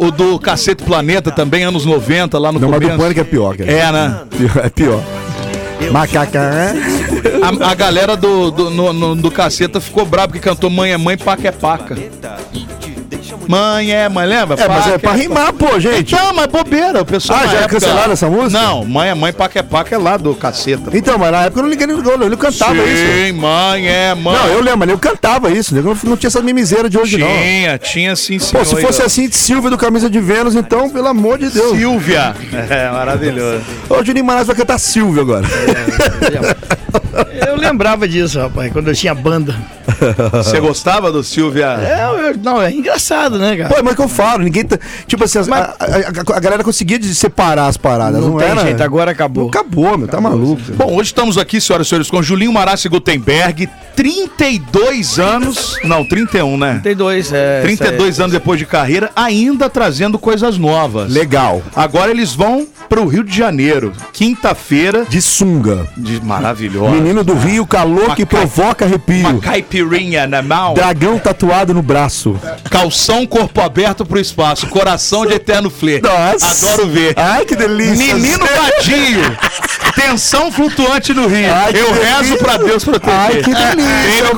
[0.00, 3.02] o do Cacete Planeta também, anos 90, lá no Não, mas do começo.
[3.02, 3.70] Pânico é pior, cara.
[3.72, 4.20] É, né?
[4.64, 5.02] É pior.
[5.90, 6.74] Macaca, né?
[7.42, 10.96] A, a galera do, do, no- no- do Caceta ficou brava porque cantou Mãe é
[10.96, 11.96] Mãe, Paca é Paca.
[13.48, 14.60] Mãe é Mãe, lembra?
[14.60, 16.14] É, mas é Paca pra rimar, pô, gente.
[16.14, 17.40] Então, mas bobeira, o pessoal.
[17.42, 18.60] Ah, já época- cancelaram essa música?
[18.62, 20.90] Não, Mãe é Mãe, Paca é Paca é lá do Caceta.
[20.96, 23.02] Então, mas na época eu não liguei no gol, ele cantava isso.
[23.26, 24.34] Sim, mãe é mãe.
[24.36, 25.74] Não, eu lembro, mas eu cantava isso.
[25.74, 25.80] né?
[25.80, 27.26] Eu não, não tinha essa mimiseira de hoje, não.
[27.26, 28.64] Tinha, tinha sim, Pô, senhor.
[28.66, 31.76] se fosse assim de Silvia do Camisa de Vênus, então, pelo amor de Deus.
[31.76, 32.34] Silvia.
[32.70, 33.62] É, maravilhoso.
[33.88, 35.46] Ô, o Juninho Manás vai cantar Silvia agora.
[37.46, 39.54] Eu lembrava disso, rapaz, quando eu tinha banda.
[40.32, 41.66] Você gostava do Silvia?
[41.80, 43.68] É, eu- não, é engraçado, né, cara?
[43.74, 44.78] Pô, mas é que eu falo, ninguém tá.
[45.06, 45.74] Tipo assim, a, a-
[46.34, 48.20] a- a galera conseguia separar as paradas.
[48.20, 48.60] Não, não, tem era.
[48.62, 49.48] jeito, agora acabou.
[49.48, 50.60] Acabou, meu, tá maluco.
[50.74, 55.76] Bom, hoje estamos aqui, senhoras e senhores, com Julinho Marassi Gutenberg, 32 anos.
[55.84, 56.80] Não, 31, né?
[56.82, 57.60] Tem dois, é.
[57.62, 61.10] 32 anos depois de carreira, ainda trazendo coisas novas.
[61.12, 61.62] Legal.
[61.74, 65.86] Agora eles vão pro Rio de Janeiro, quinta-feira, De sunga.
[65.96, 66.90] de maravilhosa.
[66.94, 69.28] Menino do Rio, calor Uma que provoca arrepio.
[69.28, 72.38] Uma caipirinha na mão, Dragão tatuado no braço.
[72.70, 76.00] calção corpo aberto pro espaço, coração de eterno flê.
[76.00, 76.66] Nossa.
[76.72, 77.14] Adoro ver.
[77.16, 78.14] Ai, que delícia.
[78.14, 79.36] Menino gatinho,
[79.94, 81.52] tensão flutuante no Rio.
[81.52, 82.16] Ai, Eu delícia.
[82.16, 83.14] rezo pra Deus proteger.
[83.14, 84.34] Ai, que delícia.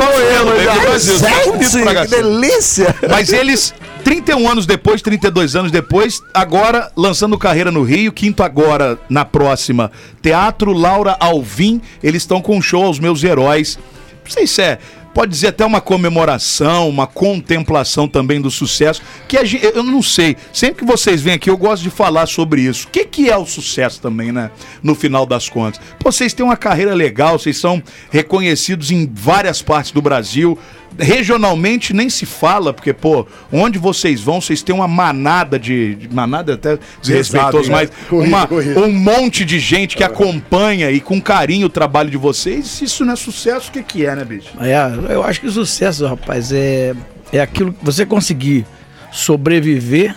[0.83, 2.97] Brasil, tá bonito pra Gente, que delícia.
[3.09, 8.99] Mas eles, 31 anos depois, 32 anos depois, agora lançando carreira no Rio, quinto agora
[9.09, 9.91] na próxima.
[10.23, 13.79] Teatro Laura Alvim, eles estão com um show aos meus heróis.
[14.25, 14.79] Não sei se é.
[15.15, 19.01] Pode dizer até uma comemoração, uma contemplação também do sucesso.
[19.29, 20.37] Que a gente, eu não sei.
[20.53, 22.89] Sempre que vocês vêm aqui, eu gosto de falar sobre isso.
[22.89, 24.51] O que, que é o sucesso também, né?
[24.83, 25.81] No final das contas.
[26.03, 30.59] Vocês têm uma carreira legal, vocês são reconhecidos em várias partes do Brasil.
[30.99, 35.95] Regionalmente nem se fala, porque, pô, onde vocês vão, vocês têm uma manada de.
[35.97, 37.93] de- manada é até desrespeitoso, mas é.
[38.09, 38.81] Corrido, uma- corrido.
[38.81, 42.67] um monte de gente que acompanha e com carinho o trabalho de vocês.
[42.67, 44.49] Se isso não é sucesso, o que, que é, né, bicho?
[44.61, 46.95] É, eu acho que o sucesso, rapaz, é,
[47.33, 48.65] é aquilo que você conseguir
[49.11, 50.15] sobreviver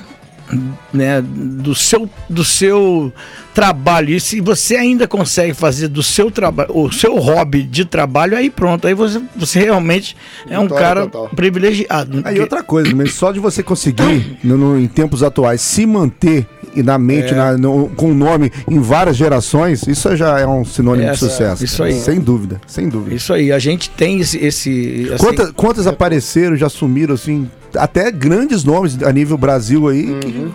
[0.94, 3.12] né, do, seu, do seu
[3.54, 4.10] trabalho.
[4.12, 8.50] E se você ainda consegue fazer do seu trabalho, o seu hobby de trabalho, aí
[8.50, 8.88] pronto.
[8.88, 10.16] Aí você, você realmente
[10.50, 11.30] é um cara total.
[11.36, 12.22] privilegiado.
[12.24, 16.48] Aí outra coisa, mas só de você conseguir, no- no- em tempos atuais, se manter
[16.76, 20.64] e na mente, na- no- com o nome em várias gerações, isso já é um
[20.64, 21.64] sinônimo de Essa- sucesso.
[21.66, 21.94] isso aí.
[22.00, 23.16] Sem dúvida, sem dúvida.
[23.16, 24.38] Isso aí, a gente tem esse.
[24.38, 30.18] esse assim, Quantas, quantas apareceram, já sumiram, assim, até grandes nomes a nível Brasil aí,
[30.20, 30.52] que,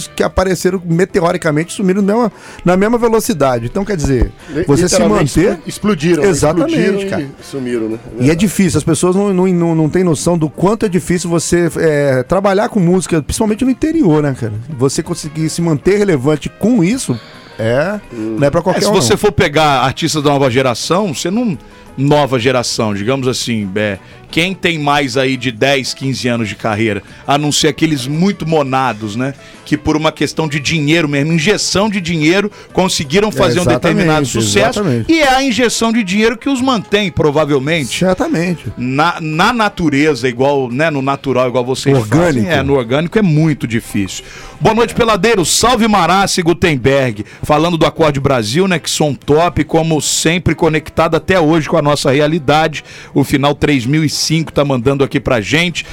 [0.00, 2.32] que, que apareceram meteoricamente, sumiram na mesma,
[2.64, 3.66] na mesma velocidade.
[3.66, 4.32] Então, quer dizer,
[4.66, 5.58] você se manter...
[5.66, 6.22] expl- Explodiram.
[6.22, 6.28] né?
[6.28, 7.22] Exatamente, explodiram cara.
[7.22, 7.98] E sumiram, né?
[8.20, 11.28] E é difícil, as pessoas não, não, não, não têm noção do quanto é difícil
[11.28, 14.52] você é, trabalhar com música, principalmente no interior, né, cara?
[14.78, 17.18] Você conseguir se manter relevante com isso,
[17.58, 18.92] é, não é pra É, qualquer se um.
[18.94, 19.18] você não.
[19.18, 21.56] for pegar artistas da nova geração, você não.
[21.94, 23.98] Nova geração, digamos assim, é,
[24.32, 28.48] quem tem mais aí de 10, 15 anos de carreira, a não ser aqueles muito
[28.48, 29.34] monados, né?
[29.66, 34.26] Que por uma questão de dinheiro mesmo, injeção de dinheiro, conseguiram fazer um exatamente, determinado
[34.26, 34.80] sucesso.
[34.80, 35.12] exatamente.
[35.12, 37.98] E é a injeção de dinheiro que os mantém, provavelmente.
[37.98, 38.72] Certamente.
[38.76, 40.90] Na, na natureza, igual, né?
[40.90, 42.46] No natural, igual vocês Orgânico.
[42.46, 42.50] fazem.
[42.50, 44.24] É, no orgânico é muito difícil.
[44.58, 45.44] Boa noite, peladeiro.
[45.44, 47.24] Salve Marassi Gutenberg.
[47.42, 48.78] Falando do Acorde Brasil, né?
[48.78, 52.82] Que som top, como sempre, conectado até hoje com a nossa realidade.
[53.12, 54.21] O final 3005
[54.52, 55.84] tá mandando aqui pra gente.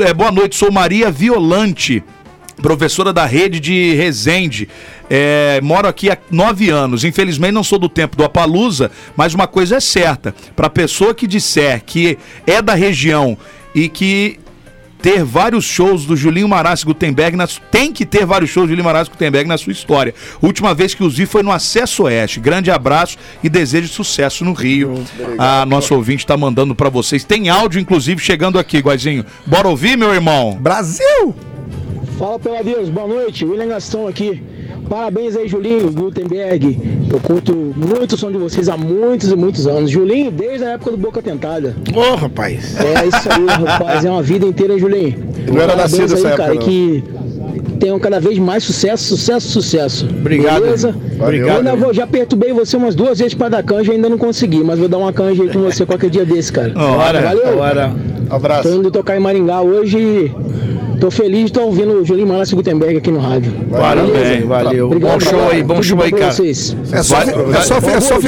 [0.00, 2.02] É, boa noite, sou Maria Violante.
[2.60, 4.68] Professora da rede de Resende.
[5.10, 7.02] É, moro aqui há nove anos.
[7.04, 11.26] Infelizmente não sou do tempo do Apalusa, mas uma coisa é certa: para pessoa que
[11.26, 13.36] disser que é da região
[13.74, 14.38] e que
[15.02, 18.84] ter vários shows do Julinho Marassi Gutenberg, na, tem que ter vários shows do Julinho
[18.84, 20.14] Marassi Gutenberg na sua história.
[20.40, 22.38] Última vez que os vi foi no Acesso Oeste.
[22.38, 25.04] Grande abraço e desejo sucesso no Rio.
[25.36, 27.24] A nossa ouvinte está mandando para vocês.
[27.24, 29.26] Tem áudio, inclusive, chegando aqui, Guazinho.
[29.44, 30.56] Bora ouvir, meu irmão?
[30.60, 31.34] Brasil!
[32.18, 34.40] Fala peladeiros, boa noite, William Gastão aqui.
[34.88, 36.78] Parabéns aí, Julinho, Gutenberg.
[37.10, 39.90] Eu curto muito o som de vocês há muitos e muitos anos.
[39.90, 41.74] Julinho, desde a época do Boca Tentada.
[41.94, 42.76] Ô, rapaz.
[42.78, 44.04] É isso aí, rapaz.
[44.04, 45.14] É uma vida inteira, hein, Julinho.
[45.48, 46.72] Não era Parabéns nascido nessa aí, cara, época, não.
[46.72, 47.04] que
[47.78, 50.06] tenham cada vez mais sucesso, sucesso, sucesso.
[50.08, 50.62] Obrigado.
[50.62, 50.94] Beleza?
[51.18, 51.48] Valeu.
[51.48, 54.18] Eu ainda vou, já perturbei você umas duas vezes pra dar canja e ainda não
[54.18, 56.72] consegui, mas vou dar uma canja aí com você qualquer dia desse, cara.
[56.76, 57.58] Ora, Valeu.
[57.58, 57.92] ora.
[58.28, 58.68] Tô Abraço.
[58.68, 60.32] indo tocar em Maringá hoje e
[61.02, 63.52] tô feliz de estar ouvindo o Julinho Malassi Gutenberg aqui no rádio.
[63.72, 64.88] Parabéns, valeu.
[64.88, 66.30] Bom show aí, bom show aí, cara.
[66.30, 66.76] Vocês.
[66.92, 68.18] É só, é só, é só,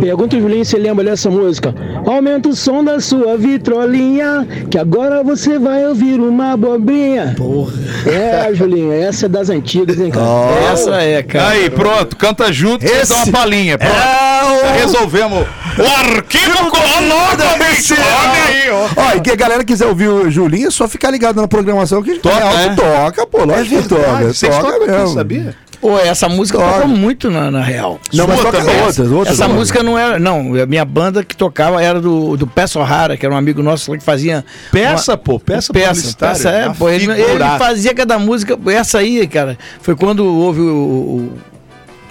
[0.00, 1.74] Pergunta o Julinho se lembra dessa música.
[2.06, 7.34] Aumenta o som da sua vitrolinha, que agora você vai ouvir uma abobrinha.
[7.36, 7.74] Porra.
[8.06, 10.72] É, Julinho, essa é das antigas, hein, cara?
[10.72, 11.48] Essa é, cara.
[11.48, 13.76] Aí, pronto, canta junto, vocês dão uma palhinha.
[13.76, 13.92] Pronto.
[13.92, 15.46] Já resolvemos.
[15.76, 18.88] O arquivo cronológico, olha aí, ó.
[18.96, 22.00] Ó, e que a galera quiser ouvir o Julinho, é só ficar ligado na programação
[22.00, 22.74] que Toca, Real é?
[22.74, 24.24] toca, pô, lógico que toca.
[24.32, 25.14] Vocês Toca tocam, mesmo.
[25.14, 25.54] sabia?
[25.80, 28.00] Pô, essa música tocou muito na, na real.
[28.12, 28.76] Não, mas toca também.
[28.80, 29.34] outras, outras.
[29.34, 29.58] Essa outras.
[29.58, 30.18] música não era.
[30.18, 33.62] Não, a minha banda que tocava era do, do Peça O'Hara, que era um amigo
[33.62, 34.42] nosso lá que fazia.
[34.72, 36.88] Peça, uma- pô, peça peça, peça, é, pô.
[36.88, 38.58] Ele, ele fazia cada música.
[38.72, 40.64] Essa aí, cara, foi quando houve o.
[40.74, 41.32] o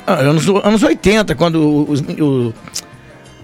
[0.06, 2.01] ah, anos, anos 80, quando os.
[2.01, 2.54] o-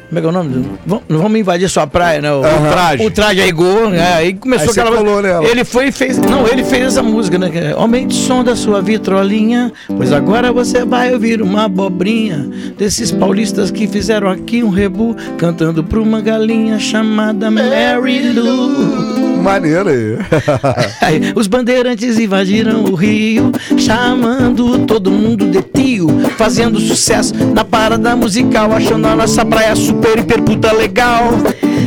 [0.10, 0.66] como é que é o nome?
[1.07, 2.32] Não vamos invadir sua praia, né?
[2.34, 2.70] O, Aham.
[2.72, 3.05] Traje.
[3.05, 4.14] O traje aí gol, né?
[4.16, 4.97] Aí começou Aí aquela.
[4.97, 5.45] colou nela.
[5.47, 6.18] Ele foi e fez.
[6.18, 7.51] Não, ele fez essa música, né?
[7.53, 13.12] é, Aumente o som da sua vitrolinha, pois agora você vai ouvir uma abobrinha desses
[13.12, 19.30] paulistas que fizeram aqui um rebu, cantando pra uma galinha chamada Mary Lou.
[19.39, 20.18] Maneiro aí.
[21.01, 25.99] Aí, os bandeirantes invadiram o Rio, chamando todo mundo de tio,
[26.40, 31.34] fazendo sucesso na parada musical, achando a nossa praia super, hiper, puta legal.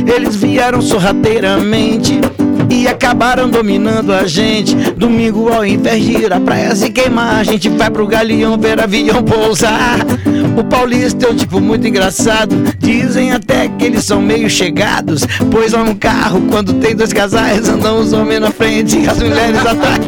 [0.05, 2.21] Eles vieram sorrateiramente
[2.69, 4.75] e acabaram dominando a gente.
[4.91, 8.79] Domingo, ao invés de ir à praia se queimar, a gente vai pro galeão ver
[8.79, 9.97] avião pousar.
[10.55, 12.55] O paulista é um tipo muito engraçado.
[12.77, 15.25] Dizem até que eles são meio chegados.
[15.49, 19.17] Pois é um carro, quando tem dois casais, andam os homens na frente e as
[19.17, 20.05] mulheres atrás.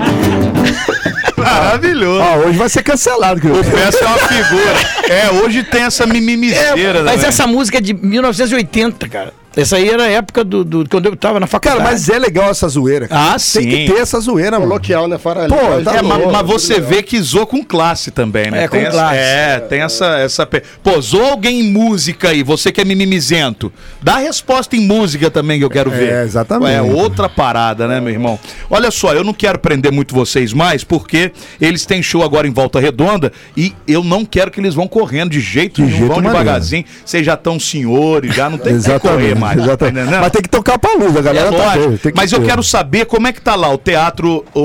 [1.46, 2.22] Maravilhoso.
[2.22, 3.40] Ó, hoje vai ser cancelado.
[3.40, 3.56] Que eu...
[3.56, 4.96] O Peça é uma figura.
[5.06, 7.00] É, hoje tem essa mimimizeira.
[7.00, 7.28] É, mas também.
[7.28, 9.34] essa música é de 1980, cara.
[9.56, 11.80] Essa aí era a época do, do- quando eu tava na faculdade.
[11.82, 13.08] Cara, mas é legal essa zoeira.
[13.08, 13.34] cara.
[13.34, 13.62] Ah, sim.
[13.62, 14.68] Tem que ter essa zoeira, mano.
[14.68, 15.50] Coloquial, né, Faralho?
[15.50, 18.64] Pô, tá É, ma- louco, mas, você vê que zoou com classe também, né?
[18.64, 19.18] É, com Tem essa- classe.
[19.18, 20.46] É, tem essa, essa.
[20.84, 23.72] Pô, zoou alguém em música aí, você que é mimimizento.
[24.02, 26.24] Dá a resposta em música também que eu quero ver.
[26.24, 26.74] exatamente.
[26.76, 28.40] É outra parada, né, meu irmão?
[28.70, 31.32] Olha só, eu não quero prender muito vocês mais, porque
[31.62, 35.32] eles têm show agora em Volta Redonda e eu não quero que eles vão correndo
[35.32, 36.38] de jeito nenhum, jeito vão maneiro.
[36.38, 36.86] devagarzinho.
[37.06, 39.45] Vocês já estão senhores, já não tem que correr mais.
[39.54, 40.00] Tá exatamente.
[40.02, 40.22] entendendo?
[40.22, 42.40] Mas tem que tocar pra luz, a É galera tá doida, tem que mas eu
[42.40, 42.46] ter.
[42.48, 44.60] quero saber como é que tá lá o teatro o,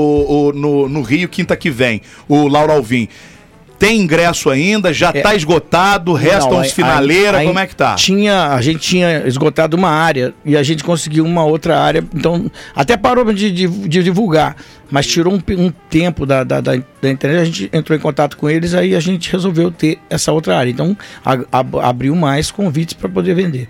[0.47, 3.07] o- no, no Rio, quinta que vem, o Laura Alvim.
[3.79, 4.93] Tem ingresso ainda?
[4.93, 6.13] Já tá esgotado?
[6.13, 6.51] Restam É.
[6.51, 7.37] Não, uns aí- finaleira?
[7.39, 7.95] aí- como é que tá?
[7.95, 12.03] Tinha, a gente tinha esgotado uma área e a gente conseguiu uma outra área.
[12.13, 14.55] Então, até parou de, de- de divulgar,
[14.91, 17.41] mas tirou um, um tempo da, da, da- da internet.
[17.41, 20.69] A gente entrou em contato com eles, aí a gente resolveu ter essa outra área.
[20.69, 23.67] Então, a- ab- abriu mais convites para poder vender.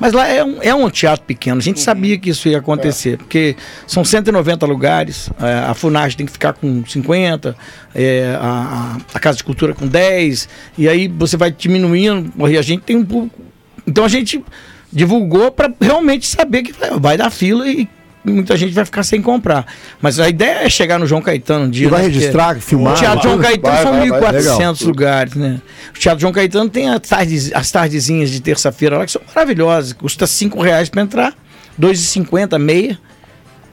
[0.00, 3.18] Mas lá é um, é um teatro pequeno, a gente sabia que isso ia acontecer,
[3.18, 7.56] porque são 190 lugares, é, a FUNAG tem que ficar com 50,
[7.94, 12.56] é, a, a- a Casa de Cultura com 10, e aí você vai diminuindo, e
[12.56, 13.40] a gente tem um público.
[13.86, 14.44] Então a gente
[14.92, 17.88] divulgou para realmente saber que vai, vai dar fila e
[18.24, 19.66] muita gente vai ficar sem comprar.
[20.00, 21.86] Mas a ideia é chegar no João Caetano um dia.
[21.86, 23.38] E vai né, porque registrar, filmar, O Teatro João?
[23.38, 25.60] Caetano Vai, são vai, vai, 1.400 lugares, né?
[25.94, 29.92] O Teatro João Caetano tem as, tardes, as tardezinhas de terça-feira lá que são maravilhosas.
[29.92, 31.34] Custa 5 reais para entrar,
[31.80, 32.98] 2,50 meia.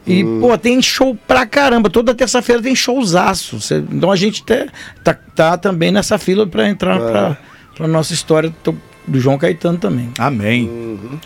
[0.07, 1.89] E, pô, tem show pra caramba.
[1.89, 3.59] Toda terça-feira tem showzaço.
[3.59, 4.67] Cê- Então a gente tá,
[5.03, 7.37] tá, tá também nessa fila pra entrar pra,
[7.75, 10.09] pra nossa história do, do João Caetano também.
[10.17, 10.69] Amém.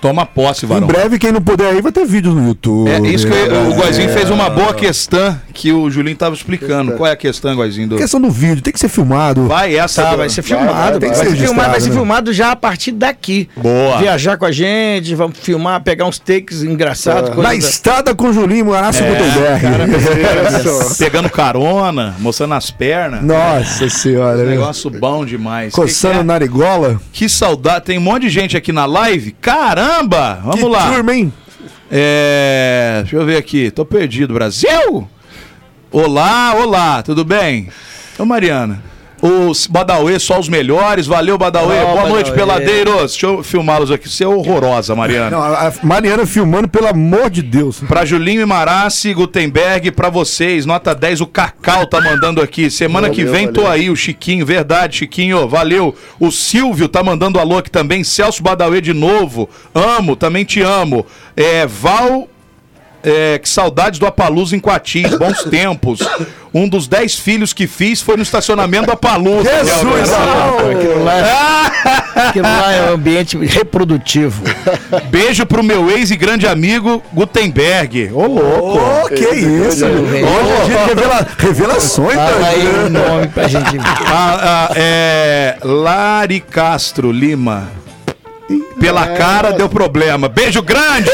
[0.01, 0.87] Toma posse, Em varão.
[0.87, 2.89] breve, quem não puder aí vai ter vídeo no YouTube.
[2.89, 4.13] É isso que eu- o Goizinho É.
[4.13, 6.93] fez uma boa questão que o Julinho tava explicando.
[6.93, 7.87] Qual é a questão, Goizinho?
[7.89, 7.95] Do...
[7.97, 9.47] Questão do vídeo, tem que ser filmado.
[9.47, 10.03] Vai essa.
[10.03, 10.71] Tá, vai ser filmado.
[10.73, 11.95] vai, Vai, vai ser, ser filmado, vai ser né?
[11.95, 13.49] filmado já a partir daqui.
[13.57, 13.97] Boa.
[13.99, 17.35] Viajar com a gente, vamos filmar, pegar uns takes engraçados.
[17.37, 19.59] Na da- estrada com o Julinho Moraço É, Gutenberg.
[20.97, 23.23] Pegando carona, mostrando as pernas.
[23.23, 24.51] Nossa senhora, né?
[24.51, 25.73] Negócio bom demais.
[25.73, 26.93] Coçando Que, que, narigola.
[26.93, 26.97] é?
[27.13, 27.68] Que saudade.
[27.77, 29.33] Tem um monte de gente aqui na live.
[29.33, 30.39] Caramba!
[30.43, 30.93] Vamos que lá.
[30.93, 31.33] turma, hein?
[31.91, 33.69] É, deixa eu ver aqui.
[33.69, 34.33] Tô perdido.
[34.33, 35.09] Brasil!
[35.91, 37.03] Olá, olá.
[37.03, 37.67] Tudo bem?
[38.17, 38.81] Ô, Mariana.
[39.21, 41.05] Os Badauê, só os melhores.
[41.07, 41.79] Valeu, Badauê.
[41.83, 42.35] Ó, Boa noite, Badauê.
[42.61, 43.11] peladeiros.
[43.11, 44.07] Deixa eu filmá-los aqui.
[44.09, 45.29] Você é horrorosa, Mariana.
[45.31, 47.79] Não, a Mariana filmando, pelo amor de Deus.
[47.87, 52.69] Pra Julinho e Marassi, Gutenberg, pra vocês, nota 10, o Cacau tá mandando aqui.
[52.71, 53.73] Semana que Valeu, vem tô valeu.
[53.73, 55.93] aí, o Chiquinho, verdade, Chiquinho, valeu.
[56.19, 61.05] O Silvio tá mandando alô aqui também, Celso Badauê de novo, amo, também te amo.
[61.35, 62.27] É, Val,
[63.03, 65.99] é, que saudades do Apalusa em Coatis, bons tempos.
[66.51, 69.47] Um dos 10 filhos que fiz foi no estacionamento do Apalusa.
[69.63, 71.71] Jesus, Aquilo lá,
[72.29, 74.43] aquilo lá é um ambiente reprodutivo.
[75.11, 78.09] Beijo pro meu ex e grande amigo Gutenberg.
[78.13, 78.79] Ô, louco.
[78.79, 79.85] Ô, que isso?
[79.85, 83.81] Hoje Hoje é dia de revela- revelações, Fala aí o nome pra gente ver.
[84.07, 85.55] Ah, ah, é.
[85.63, 87.69] Lari Castro Lima.
[88.79, 90.27] Pela cara deu problema.
[90.27, 91.09] Beijo grande!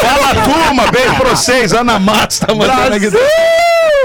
[0.00, 0.90] Fala turma!
[0.90, 1.72] Beijo pra vocês!
[1.72, 3.10] Ana Matos tá mandando aqui.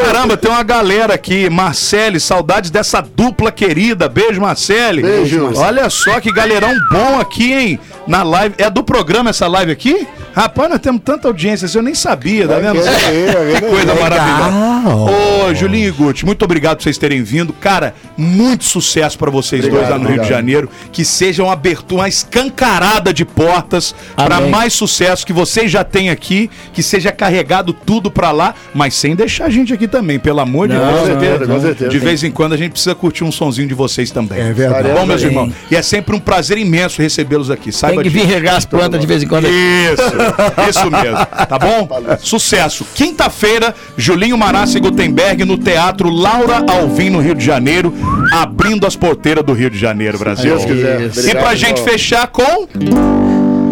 [0.02, 1.50] Caramba, tem uma galera aqui.
[1.50, 4.08] Marcele, saudades dessa dupla querida.
[4.10, 5.02] Beijo, Marcele.
[5.02, 5.52] Beijo.
[5.56, 7.80] Olha só que galerão bom aqui, hein?
[8.08, 8.56] Na live.
[8.58, 10.08] É do programa essa live aqui?
[10.34, 12.82] Rapaz, nós temos tanta audiência, assim, eu nem sabia, tá vendo?
[12.86, 15.46] É, Que coisa maravilhosa.
[15.50, 17.54] Ô, Julinho e Guti, muito obrigado por vocês terem vindo.
[17.54, 20.38] Cara, muito sucesso pra vocês Obrigado, dois lá no Rio de obrigado.
[20.38, 20.70] Janeiro.
[20.92, 24.50] Que seja uma abertura, uma escancarada de portas pra Amém.
[24.52, 26.50] mais sucesso que vocês já têm aqui.
[26.74, 30.68] Que seja carregado tudo pra lá, mas sem deixar a gente aqui também, pelo amor
[30.68, 31.00] de Não, Deus.
[31.00, 31.90] Com certeza, com certeza.
[31.92, 34.40] De vez em quando a gente precisa curtir um sonzinho de vocês também.
[34.40, 34.90] É verdade.
[34.90, 37.72] Bom, meus irmãos, e é sempre um prazer imenso recebê-los aqui.
[37.72, 39.46] Saiba Tem que vir regar as plantas de vez em quando.
[39.48, 41.18] Isso, isso mesmo.
[41.48, 41.88] Tá bom?
[42.20, 42.86] Sucesso.
[42.96, 47.94] Quinta-feira, Julinho Marassi e Gutenberg no Teatro Laura Alvim, no Rio de Janeiro,
[48.32, 50.52] abrindo as porteiras do Rio de Janeiro, Se Brasil.
[50.52, 51.02] Deus quiser.
[51.02, 51.20] Isso.
[51.20, 51.92] E Obrigado, pra gente irmão.
[51.94, 53.25] fechar com.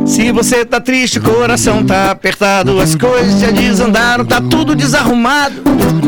[0.05, 5.61] Se você tá triste, o coração tá apertado, as coisas já desandaram, tá tudo desarrumado.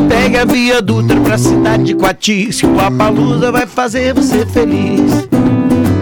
[0.08, 5.28] Pega a via Dutra pra cidade de Coatis, que o Apalusa vai fazer você feliz.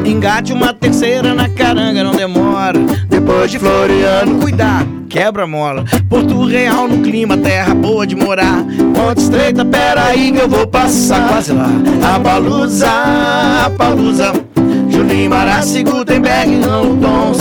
[0.05, 2.79] Engate uma terceira na caranga, não demora.
[3.09, 5.85] Depois de Floriano, cuidado, quebra mola.
[6.09, 8.65] Porto Real no clima, terra boa de morar.
[8.95, 11.71] Ponte estreita, peraí que eu vou passar quase lá.
[12.15, 12.91] Apalusa,
[13.65, 14.54] Apalusa.
[15.29, 16.61] Marassi, Gutenberg,
[17.01, 17.33] bom.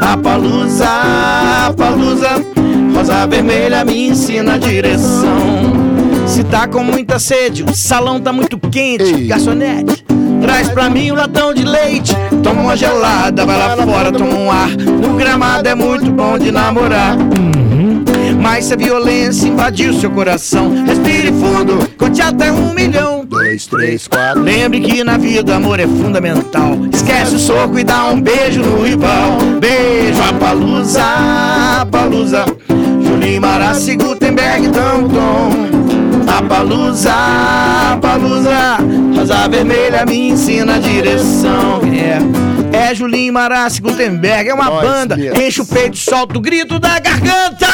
[0.00, 0.86] Apalusa,
[1.66, 2.44] Apalusa.
[2.94, 5.72] Rosa vermelha me ensina a direção.
[6.26, 9.26] Se tá com muita sede, o salão tá muito quente, Ei.
[9.26, 10.04] garçonete.
[10.42, 12.14] Traz pra mim um latão de leite.
[12.42, 14.70] Toma uma gelada, vai lá fora, toma um ar.
[14.70, 17.16] No gramado é muito bom de namorar.
[18.40, 23.24] Mas se a violência invadiu seu coração, respire fundo, conte até um milhão.
[23.24, 24.42] Dois, três, quatro.
[24.42, 26.76] Lembre que na vida amor é fundamental.
[26.92, 29.38] Esquece o soco e dá um beijo no rival.
[29.60, 32.44] Beijo a Palusa, Palusa.
[32.68, 34.68] Julinho Marassi, Gutenberg.
[34.68, 35.79] A
[36.48, 37.12] Palusa,
[38.00, 38.78] Palusa.
[39.16, 41.80] Rosa vermelha me ensina a direção.
[42.72, 44.48] É, é Julinho Marassi, Gutenberg.
[44.50, 45.16] É uma Nós banda.
[45.16, 45.40] mesmo.
[45.40, 47.66] Enche o peito, solta o grito da garganta.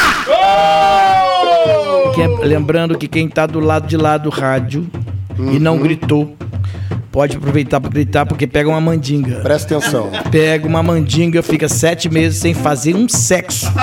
[2.13, 4.87] Que é- lembrando que quem tá do lado de lá do rádio
[5.51, 6.35] e não gritou,
[7.17, 9.37] pode aproveitar para gritar porque pega uma mandinga.
[9.37, 10.11] Presta atenção.
[10.29, 13.73] Pega uma mandinga, fica sete meses sem fazer um sexo.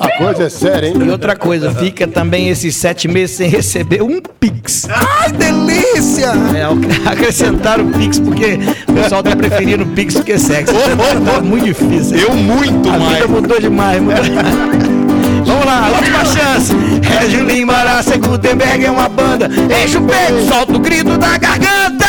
[0.00, 1.10] A coisa é séria, E hein?
[1.10, 4.86] outra coisa, fica também esses sete meses sem receber um pix.
[4.88, 6.28] Ai, delícia!
[6.56, 6.62] É,
[7.10, 10.72] acrescentaram o pix porque o pessoal tá preferindo o pix do que sexo.
[10.72, 12.16] tá muito difícil.
[12.16, 13.14] Eu muito A mais.
[13.16, 14.18] vida mudou demais, mudou.
[15.44, 16.72] Vamos lá, última chance.
[17.22, 19.48] É Julinho Marassa, Gutenberg é uma banda.
[19.84, 22.06] Enche o peito, solta o grito da garganta.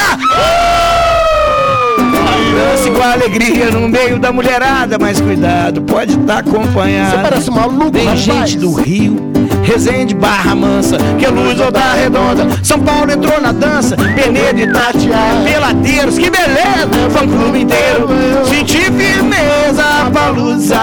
[2.60, 7.12] Dance com alegria no meio da mulherada, mas cuidado, pode estar acompanhado.
[7.12, 8.20] Você parece maluco, Tem rapaz.
[8.20, 9.32] gente do Rio,
[9.64, 12.48] Resende, Barra Mansa, que é luz ou da redonda.
[12.64, 18.08] São Paulo entrou na dança, Penedo e Tatiá, Peladeiros, que beleza, fã clube inteiro.
[18.46, 20.80] Senti firmeza, Palusa,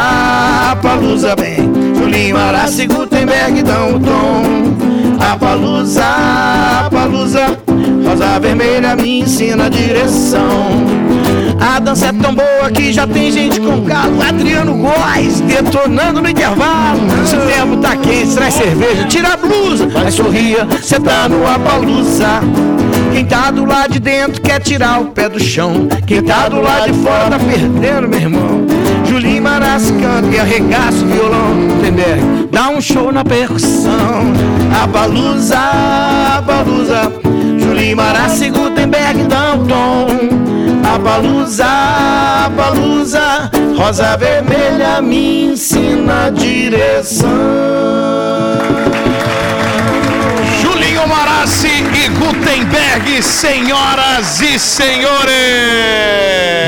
[0.83, 1.86] Palusa bem.
[2.17, 4.43] Arassi, Gutenberg dão o tom.
[5.21, 6.03] A Palusa,
[6.91, 7.59] Palusa,
[8.07, 10.43] rosa vermelha me ensina a direção.
[11.61, 14.23] A dança é tão boa que já tem gente com galo.
[14.23, 17.01] Adriano Góes detonando no intervalo.
[17.27, 19.87] Se o tempo tá quente, traz cerveja, tira a blusa.
[19.93, 22.41] Mas sorria, cê tá no Apalusa.
[23.17, 25.89] Quem tá do lado de dentro quer tirar o pé do chão.
[26.07, 28.67] Quem tá do lado de fora tá perdendo, meu irmão.
[29.07, 31.55] Julinho Marassi canta e arregaça o violão.
[31.79, 32.19] Entender?
[32.53, 34.35] Dá um show na percussão.
[34.83, 35.59] Apalusa,
[36.37, 37.11] Apalusa.
[37.59, 40.09] Julinho Marassi, Gutenberg, dá um tom.
[40.85, 47.31] A balusa, a balusa, rosa vermelha me ensina a direção.
[51.07, 55.31] Almarazzi e Gutenberg, senhoras e senhores!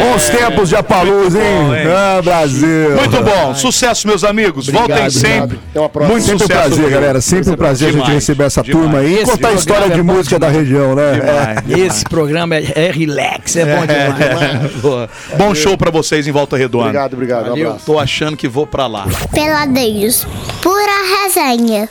[0.01, 1.43] Bons tempos de Apaluz, hein?
[1.93, 2.95] Ah, Brasil.
[2.95, 4.69] Muito bom, sucesso, meus amigos.
[4.69, 5.59] Voltem sempre.
[5.71, 6.13] Até uma próxima.
[6.13, 7.01] Muito Sempre um sucesso, prazer, Rodrigo.
[7.01, 7.21] galera.
[7.21, 8.85] Sempre um prazer a gente Demais, receber essa demais.
[8.85, 11.03] turma aí e contar a história de é bom música da região, né?
[11.17, 11.61] É.
[11.63, 11.81] Demais.
[11.93, 14.73] Esse programa é, é relax, é bom demais.
[14.81, 15.11] Boa.
[15.37, 16.85] Bom show pra vocês em Volta Redonda.
[16.85, 17.53] Obrigado, obrigado.
[17.57, 17.77] Um.
[17.79, 19.05] Tô achando que vou pra lá.
[19.33, 20.25] Peladeiros.
[20.63, 21.89] Pura resenha.